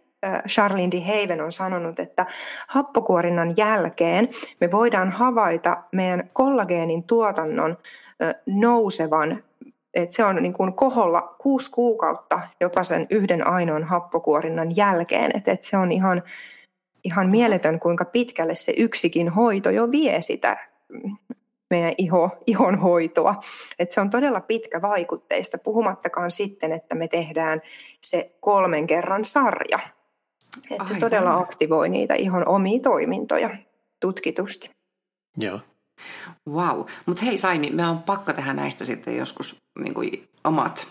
Charlene 0.49 0.91
D. 0.91 1.01
Haven 1.01 1.41
on 1.41 1.53
sanonut, 1.53 1.99
että 1.99 2.27
happokuorinnan 2.69 3.55
jälkeen 3.57 4.29
me 4.61 4.71
voidaan 4.71 5.11
havaita 5.13 5.83
meidän 5.93 6.31
kollageenin 6.33 7.03
tuotannon 7.03 7.77
nousevan 8.47 9.43
että 9.95 10.17
se 10.17 10.25
on 10.25 10.37
niin 10.37 10.53
kuin 10.53 10.73
koholla 10.73 11.37
kuusi 11.41 11.71
kuukautta 11.71 12.41
jopa 12.61 12.85
sen 12.85 13.07
yhden 13.11 13.47
ainoan 13.47 13.85
happokuorinnan 13.85 14.77
jälkeen. 14.77 15.31
Että 15.35 15.53
et 15.53 15.63
se 15.63 15.77
on 15.77 15.93
ihan, 15.93 16.23
ihan 17.05 17.29
mieletön, 17.29 17.81
kuinka 17.81 18.05
pitkälle 18.05 18.55
se 18.55 18.73
yksikin 18.77 19.29
hoito 19.29 19.71
jo 19.71 19.91
vie 19.91 20.23
sitä 20.23 20.57
meidän 21.71 21.95
iho, 21.99 22.31
ihon 22.47 22.79
hoitoa. 22.79 23.35
Et 23.79 23.91
se 23.91 24.01
on 24.01 24.11
todella 24.11 24.41
pitkä 24.41 24.83
vaikutteista, 24.83 25.59
puhumattakaan 25.59 26.31
sitten, 26.31 26.73
että 26.73 26.95
me 26.95 27.09
tehdään 27.09 27.63
se 28.01 28.37
kolmen 28.41 28.87
kerran 28.87 29.25
sarja. 29.25 29.79
Et 30.71 30.87
se 30.87 30.95
todella 30.95 31.35
aktivoi 31.35 31.89
niitä 31.89 32.15
ihon 32.15 32.49
omia 32.49 32.81
toimintoja 32.81 33.51
tutkitusti. 34.01 34.71
Joo. 35.37 35.61
Wow. 36.49 36.87
Mutta 37.07 37.25
hei 37.25 37.39
Saini, 37.39 37.71
me 37.71 37.87
on 37.87 38.03
pakko 38.03 38.33
tehdä 38.33 38.53
näistä 38.53 38.85
sitten 38.85 39.17
joskus 39.17 39.57
niin 39.79 39.95
kuin 39.95 40.29
omat 40.45 40.89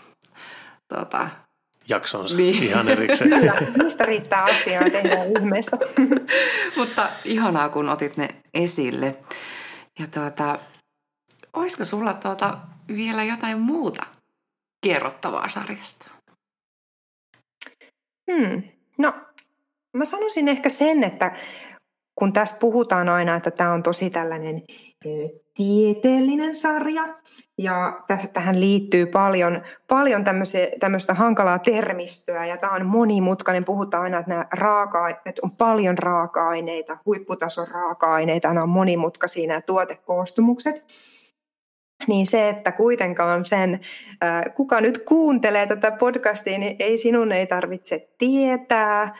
tota, 0.88 1.28
jaksonsa 1.88 2.36
niin. 2.36 2.62
ihan 2.62 2.88
erikseen. 2.88 3.30
Kyllä, 3.30 3.54
niistä 3.82 4.04
riittää 4.04 4.44
asiaa 4.44 4.90
tehdä 4.90 5.24
ihmeessä. 5.40 5.78
Mutta 6.76 7.10
ihanaa, 7.24 7.68
kun 7.68 7.88
otit 7.88 8.16
ne 8.16 8.28
esille. 8.54 9.16
Ja 9.98 10.06
tuota, 10.06 10.58
olisiko 11.52 11.84
sulla 11.84 12.14
tuota 12.14 12.58
vielä 12.88 13.24
jotain 13.24 13.60
muuta 13.60 14.06
kerrottavaa 14.84 15.48
sarjasta? 15.48 16.10
Hmm. 18.32 18.62
No, 18.98 19.14
mä 19.96 20.04
sanoisin 20.04 20.48
ehkä 20.48 20.68
sen, 20.68 21.04
että 21.04 21.32
kun 22.14 22.32
tästä 22.32 22.58
puhutaan 22.58 23.08
aina, 23.08 23.36
että 23.36 23.50
tämä 23.50 23.72
on 23.72 23.82
tosi 23.82 24.10
tällainen 24.10 24.62
tieteellinen 25.54 26.54
sarja, 26.54 27.02
ja 27.58 28.02
tähän 28.32 28.60
liittyy 28.60 29.06
paljon, 29.06 29.62
paljon 29.88 30.24
tämmöistä 30.80 31.14
hankalaa 31.14 31.58
termistöä, 31.58 32.46
ja 32.46 32.56
tämä 32.56 32.72
on 32.72 32.86
monimutkainen. 32.86 33.64
Puhutaan 33.64 34.02
aina, 34.02 34.18
että, 34.18 34.30
nämä 34.30 34.44
raaka, 34.52 35.08
että 35.08 35.40
on 35.42 35.50
paljon 35.50 35.98
raaka-aineita, 35.98 36.98
huipputason 37.06 37.68
raaka-aineita, 37.68 38.48
nämä 38.48 38.62
on 38.62 38.68
monimutkaisia 38.68 39.48
nämä 39.48 39.60
tuotekoostumukset 39.60 40.84
niin 42.06 42.26
se, 42.26 42.48
että 42.48 42.72
kuitenkaan 42.72 43.44
sen, 43.44 43.80
kuka 44.56 44.80
nyt 44.80 44.98
kuuntelee 44.98 45.66
tätä 45.66 45.90
podcastia, 45.90 46.58
niin 46.58 46.76
ei 46.78 46.98
sinun 46.98 47.32
ei 47.32 47.46
tarvitse 47.46 48.08
tietää 48.18 49.14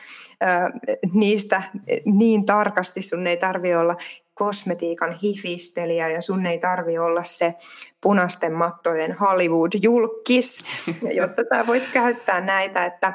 niistä 1.13 1.63
niin 2.05 2.47
tarkasti. 2.47 3.03
Sun 3.03 3.27
ei 3.27 3.37
tarvitse 3.37 3.77
olla 3.77 3.97
kosmetiikan 4.35 5.19
hifistelijä 5.23 6.09
ja 6.09 6.21
sun 6.21 6.47
ei 6.47 6.59
tarvi 6.59 6.99
olla 6.99 7.25
se 7.25 7.55
punaisten 8.01 8.53
mattojen 8.53 9.13
Hollywood-julkis, 9.13 10.65
jotta 11.21 11.43
sä 11.49 11.67
voit 11.67 11.85
käyttää 11.93 12.41
näitä, 12.41 12.85
että 12.85 13.13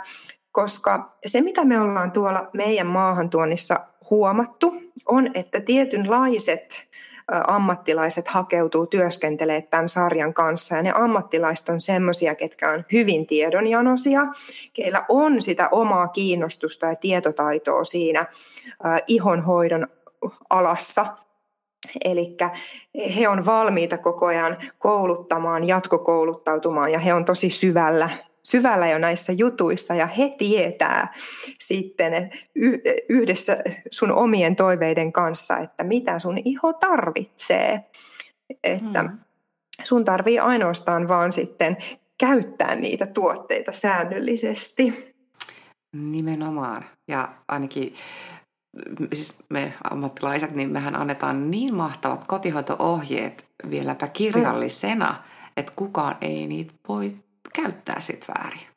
koska 0.51 1.17
se 1.25 1.41
mitä 1.41 1.65
me 1.65 1.81
ollaan 1.81 2.11
tuolla 2.11 2.49
meidän 2.53 2.87
maahantuonnissa 2.87 3.79
huomattu 4.09 4.73
on, 5.05 5.29
että 5.33 5.59
tietynlaiset 5.59 6.89
ammattilaiset 7.47 8.27
hakeutuu 8.27 8.87
työskentelemään 8.87 9.63
tämän 9.63 9.89
sarjan 9.89 10.33
kanssa. 10.33 10.75
Ja 10.75 10.81
ne 10.81 10.91
ammattilaiset 10.95 11.69
on 11.69 11.79
semmoisia, 11.79 12.35
ketkä 12.35 12.69
on 12.69 12.85
hyvin 12.91 13.27
tiedonjanoisia, 13.27 14.21
keillä 14.73 15.05
on 15.09 15.41
sitä 15.41 15.69
omaa 15.71 16.07
kiinnostusta 16.07 16.85
ja 16.85 16.95
tietotaitoa 16.95 17.83
siinä 17.83 18.25
ihonhoidon 19.07 19.87
alassa. 20.49 21.05
Eli 22.05 22.37
he 23.17 23.27
on 23.27 23.45
valmiita 23.45 23.97
koko 23.97 24.25
ajan 24.25 24.57
kouluttamaan, 24.77 25.67
jatkokouluttautumaan 25.67 26.91
ja 26.91 26.99
he 26.99 27.13
on 27.13 27.25
tosi 27.25 27.49
syvällä 27.49 28.09
syvällä 28.43 28.87
jo 28.87 28.97
näissä 28.97 29.33
jutuissa 29.33 29.95
ja 29.95 30.07
he 30.07 30.35
tietää 30.37 31.13
sitten 31.59 32.29
yhdessä 33.09 33.57
sun 33.91 34.11
omien 34.11 34.55
toiveiden 34.55 35.13
kanssa, 35.13 35.57
että 35.57 35.83
mitä 35.83 36.19
sun 36.19 36.37
iho 36.45 36.73
tarvitsee. 36.73 37.85
Että 38.63 39.01
hmm. 39.01 39.19
sun 39.83 40.05
tarvii 40.05 40.39
ainoastaan 40.39 41.07
vaan 41.07 41.31
sitten 41.31 41.77
käyttää 42.17 42.75
niitä 42.75 43.07
tuotteita 43.07 43.71
säännöllisesti. 43.71 45.13
Nimenomaan. 45.95 46.85
Ja 47.07 47.29
ainakin 47.47 47.93
siis 49.13 49.43
me 49.49 49.73
ammattilaiset, 49.91 50.55
niin 50.55 50.69
mehän 50.69 50.95
annetaan 50.95 51.51
niin 51.51 51.75
mahtavat 51.75 52.27
kotihoito-ohjeet 52.27 53.45
vieläpä 53.69 54.07
kirjallisena, 54.07 55.11
mm. 55.11 55.51
että 55.57 55.73
kukaan 55.75 56.17
ei 56.21 56.47
niitä 56.47 56.73
voi 56.87 57.15
käyttää 57.53 57.99
sit 57.99 58.25
väärin. 58.27 58.67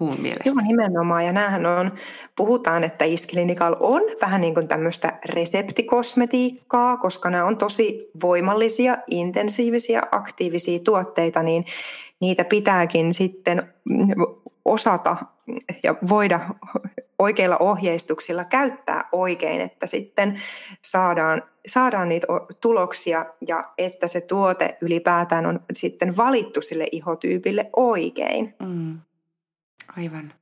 Mun 0.00 0.20
mielestä. 0.20 0.48
Joo, 0.48 0.66
nimenomaan. 0.66 1.26
Ja 1.26 1.32
näähän 1.32 1.66
on, 1.66 1.92
puhutaan, 2.36 2.84
että 2.84 3.04
iskilinikal 3.04 3.76
on 3.80 4.02
vähän 4.20 4.40
niin 4.40 4.54
kuin 4.54 4.68
tämmöistä 4.68 5.18
reseptikosmetiikkaa, 5.24 6.96
koska 6.96 7.30
nämä 7.30 7.44
on 7.44 7.56
tosi 7.56 8.10
voimallisia, 8.22 8.98
intensiivisiä, 9.10 10.02
aktiivisia 10.12 10.78
tuotteita, 10.78 11.42
niin 11.42 11.64
niitä 12.20 12.44
pitääkin 12.44 13.14
sitten 13.14 13.74
osata 14.64 15.16
ja 15.82 15.94
voida 16.08 16.40
oikeilla 17.18 17.56
ohjeistuksilla 17.56 18.44
käyttää 18.44 19.08
oikein, 19.12 19.60
että 19.60 19.86
sitten 19.86 20.42
saadaan, 20.82 21.42
saadaan 21.66 22.08
niitä 22.08 22.26
tuloksia 22.60 23.26
ja 23.48 23.72
että 23.78 24.06
se 24.06 24.20
tuote 24.20 24.78
ylipäätään 24.80 25.46
on 25.46 25.60
sitten 25.72 26.16
valittu 26.16 26.62
sille 26.62 26.86
ihotyypille 26.92 27.70
oikein. 27.76 28.54
Mm. 28.62 28.98
Aivan. 29.96 30.34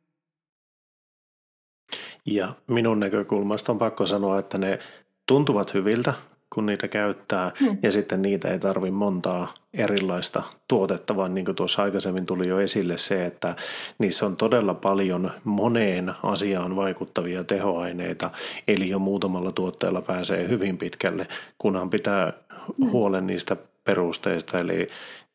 Ja 2.27 2.55
minun 2.67 3.01
näkökulmasta 3.01 3.73
on 3.73 3.79
pakko 3.79 4.07
sanoa, 4.07 4.39
että 4.39 4.59
ne 4.59 4.79
tuntuvat 5.27 5.75
hyviltä, 5.75 6.15
kun 6.55 6.67
niitä 6.67 6.89
käyttää, 6.89 7.53
hmm. 7.61 7.79
ja 7.83 7.93
sitten 7.93 8.23
niitä 8.23 8.49
ei 8.49 8.59
tarvi 8.59 8.91
montaa 8.91 9.55
erilaista 9.75 10.43
tuotetta, 10.69 11.17
vaan 11.17 11.35
niin 11.35 11.45
kuin 11.45 11.55
tuossa 11.55 11.83
aikaisemmin 11.83 12.27
tuli 12.27 12.49
jo 12.49 12.61
esille 12.61 12.99
se, 12.99 13.27
että 13.27 13.57
niissä 13.99 14.27
on 14.27 14.37
todella 14.37 14.75
paljon 14.75 15.31
moneen 15.45 16.13
asiaan 16.23 16.77
vaikuttavia 16.77 17.45
tehoaineita, 17.45 18.31
eli 18.69 18.89
jo 18.89 18.99
muutamalla 18.99 19.53
tuotteella 19.53 20.03
pääsee 20.03 20.49
hyvin 20.49 20.79
pitkälle, 20.79 21.27
kunhan 21.59 21.91
pitää 21.91 22.33
hmm. 22.79 22.91
huolen 22.91 23.27
niistä 23.27 23.57
perusteista, 23.85 24.59
eli 24.59 24.89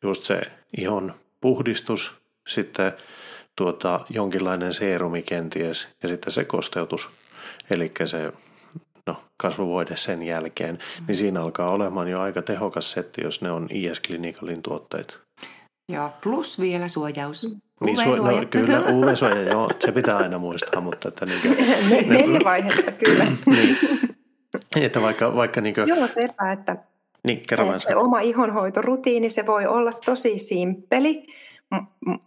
just 0.04 0.24
se 0.24 0.42
ihon 0.78 1.14
puhdistus, 1.42 2.22
sitten 2.48 2.92
tuota, 3.56 4.00
jonkinlainen 4.10 4.74
seerumi 4.74 5.22
kenties 5.22 5.88
ja 6.04 6.10
sitten 6.10 6.34
se 6.34 6.46
kosteutus, 6.46 7.10
eli 7.70 7.92
se 8.06 8.34
no, 9.08 9.24
kasvovoide 9.38 9.96
sen 9.96 10.24
jälkeen, 10.24 10.76
mm. 10.76 11.06
niin 11.08 11.16
siinä 11.16 11.42
alkaa 11.42 11.70
olemaan 11.70 12.08
jo 12.08 12.22
aika 12.22 12.42
tehokas 12.42 12.92
setti, 12.92 13.22
jos 13.24 13.42
ne 13.42 13.52
on 13.52 13.68
IS 13.72 14.02
Clinicalin 14.02 14.62
tuotteita. 14.62 15.14
Joo, 15.92 16.10
plus 16.24 16.60
vielä 16.60 16.88
suojaus. 16.88 17.58
Niin, 17.82 17.98
su- 17.98 18.24
no, 18.24 18.46
kyllä, 18.50 18.80
UV-suoja, 18.94 19.42
joo, 19.42 19.70
se 19.80 19.92
pitää 19.92 20.18
aina 20.18 20.38
muistaa, 20.38 20.82
mutta 20.82 21.08
että 21.08 21.26
niin 21.30 21.42
kuin, 21.42 22.10
Neljä 22.10 22.40
vaihetta, 22.44 22.92
kyllä. 22.92 23.26
niin, 24.76 24.86
että 24.86 25.02
vaikka, 25.02 25.36
vaikka 25.36 25.62
niin 25.62 25.76
kuin, 25.76 25.88
Joo, 25.88 26.08
sepä, 26.08 26.52
että, 26.52 26.76
niin, 27.24 27.38
että 27.38 27.80
se 27.80 27.96
oma 27.96 28.20
ihonhoitorutiini, 28.20 29.30
se 29.30 29.46
voi 29.46 29.66
olla 29.66 29.92
tosi 29.94 30.40
simppeli 30.40 31.28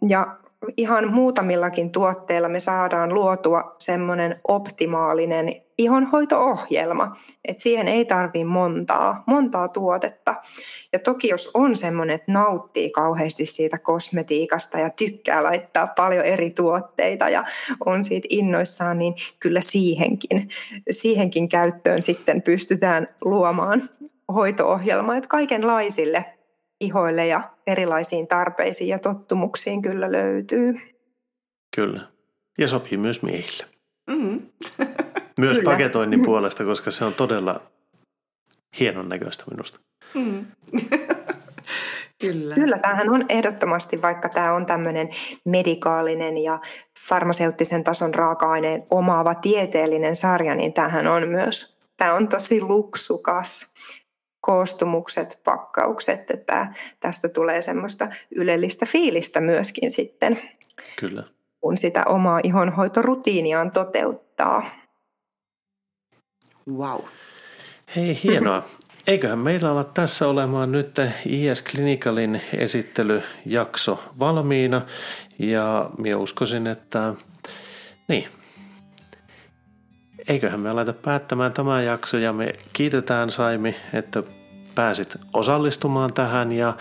ja 0.09 0.37
ihan 0.77 1.13
muutamillakin 1.13 1.91
tuotteilla 1.91 2.49
me 2.49 2.59
saadaan 2.59 3.13
luotua 3.13 3.75
semmoinen 3.79 4.39
optimaalinen 4.47 5.55
ihonhoito-ohjelma, 5.77 7.15
että 7.45 7.63
siihen 7.63 7.87
ei 7.87 8.05
tarvitse 8.05 8.45
montaa, 8.45 9.23
montaa 9.25 9.67
tuotetta. 9.67 10.35
Ja 10.93 10.99
toki 10.99 11.27
jos 11.27 11.51
on 11.53 11.75
semmoinen, 11.75 12.15
että 12.15 12.31
nauttii 12.31 12.89
kauheasti 12.89 13.45
siitä 13.45 13.77
kosmetiikasta 13.77 14.79
ja 14.79 14.89
tykkää 14.89 15.43
laittaa 15.43 15.87
paljon 15.87 16.25
eri 16.25 16.49
tuotteita 16.49 17.29
ja 17.29 17.43
on 17.85 18.03
siitä 18.03 18.27
innoissaan, 18.29 18.97
niin 18.97 19.13
kyllä 19.39 19.61
siihenkin, 19.61 20.49
siihenkin 20.89 21.49
käyttöön 21.49 22.01
sitten 22.01 22.41
pystytään 22.41 23.07
luomaan 23.21 23.89
hoito-ohjelma, 24.33 25.15
että 25.15 25.27
kaikenlaisille 25.27 26.25
ihoille 26.81 27.27
ja 27.27 27.49
erilaisiin 27.67 28.27
tarpeisiin 28.27 28.87
ja 28.87 28.99
tottumuksiin 28.99 29.81
kyllä 29.81 30.11
löytyy. 30.11 30.79
Kyllä. 31.75 32.07
Ja 32.57 32.67
sopii 32.67 32.97
myös 32.97 33.23
miehille. 33.23 33.65
Mm. 34.07 34.41
myös 35.39 35.57
kyllä. 35.57 35.71
paketoinnin 35.71 36.21
puolesta, 36.21 36.63
koska 36.63 36.91
se 36.91 37.05
on 37.05 37.13
todella 37.13 37.61
hienon 38.79 39.09
näköistä 39.09 39.43
minusta. 39.51 39.79
Mm. 40.13 40.45
Kyllä. 42.21 42.55
Kyllä, 42.55 42.77
tämähän 42.77 43.09
on 43.09 43.25
ehdottomasti, 43.29 44.01
vaikka 44.01 44.29
tämä 44.29 44.53
on 44.53 44.65
tämmöinen 44.65 45.09
medikaalinen 45.45 46.37
ja 46.37 46.59
farmaseuttisen 47.09 47.83
tason 47.83 48.15
raaka-aineen 48.15 48.83
omaava 48.89 49.35
tieteellinen 49.35 50.15
sarja, 50.15 50.55
niin 50.55 50.73
tämähän 50.73 51.07
on 51.07 51.29
myös, 51.29 51.77
tämä 51.97 52.13
on 52.13 52.27
tosi 52.27 52.61
luksukas 52.61 53.70
koostumukset, 54.41 55.39
pakkaukset, 55.43 56.31
että 56.31 56.73
tästä 56.99 57.29
tulee 57.29 57.61
semmoista 57.61 58.07
ylellistä 58.35 58.85
fiilistä 58.85 59.41
myöskin 59.41 59.91
sitten, 59.91 60.39
Kyllä. 60.99 61.23
kun 61.61 61.77
sitä 61.77 62.03
omaa 62.05 62.39
ihonhoitorutiiniaan 62.43 63.71
toteuttaa. 63.71 64.69
Wow. 66.69 67.01
Hei, 67.95 68.19
hienoa. 68.23 68.63
Eiköhän 69.07 69.39
meillä 69.39 69.71
olla 69.71 69.83
tässä 69.83 70.27
olemaan 70.27 70.71
nyt 70.71 70.95
IS 71.25 71.63
Clinicalin 71.63 72.41
esittelyjakso 72.57 74.03
valmiina 74.19 74.81
ja 75.39 75.89
minä 75.97 76.17
uskoisin, 76.17 76.67
että 76.67 77.13
niin, 78.07 78.27
eiköhän 80.27 80.59
me 80.59 80.69
aleta 80.69 80.93
päättämään 80.93 81.53
tämä 81.53 81.81
jakso 81.81 82.17
ja 82.17 82.33
me 82.33 82.53
kiitetään 82.73 83.31
Saimi, 83.31 83.75
että 83.93 84.23
pääsit 84.75 85.17
osallistumaan 85.33 86.13
tähän 86.13 86.51
ja 86.51 86.73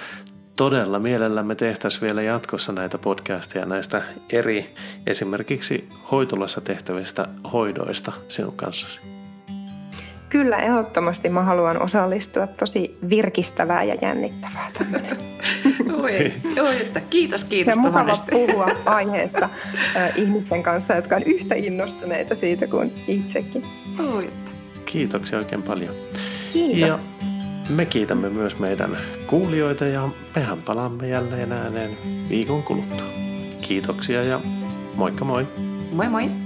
todella 0.57 0.99
mielellämme 0.99 1.55
tehtäisiin 1.55 2.01
vielä 2.01 2.23
jatkossa 2.23 2.73
näitä 2.73 2.99
podcasteja 2.99 3.67
näistä 3.67 4.03
eri 4.33 4.75
esimerkiksi 5.07 5.89
hoitolassa 6.11 6.61
tehtävistä 6.61 7.29
hoidoista 7.53 8.13
sinun 8.29 8.57
kanssasi. 8.57 9.01
Kyllä, 10.29 10.57
ehdottomasti 10.57 11.29
mä 11.29 11.43
haluan 11.43 11.83
osallistua. 11.83 12.47
Tosi 12.47 12.99
virkistävää 13.11 13.85
ja 13.85 13.95
jännittävää 14.03 14.71
tämmöinen. 14.79 15.17
Oi, 15.93 16.33
oi, 16.61 16.81
että 16.81 17.01
kiitos, 17.01 17.45
kiitos 17.45 17.75
Ja 17.77 17.81
mukava 17.81 18.13
puhua 18.31 18.69
aiheesta 18.85 19.49
äh, 19.97 20.13
ihmisten 20.17 20.63
kanssa, 20.63 20.95
jotka 20.95 21.17
on 21.17 21.23
yhtä 21.23 21.55
innostuneita 21.55 22.35
siitä 22.35 22.67
kuin 22.67 22.95
itsekin. 23.09 23.63
Oi, 24.15 24.25
että. 24.25 24.51
Kiitoksia 24.87 25.39
oikein 25.39 25.63
paljon. 25.63 25.95
Kiitos. 26.53 26.79
Ja 26.79 26.99
me 27.69 27.87
kiitämme 27.87 28.31
myös 28.31 28.59
meidän 28.59 28.97
kuulijoita 29.27 29.85
ja 29.85 30.09
mehän 30.37 30.63
palaamme 30.63 31.09
jälleen 31.09 31.53
ääneen 31.53 31.91
viikon 32.29 32.63
kuluttua. 32.63 33.07
Kiitoksia 33.63 34.23
ja 34.23 34.41
moikka 34.95 35.25
moi. 35.25 35.47
Moi 35.93 36.09
moi. 36.09 36.40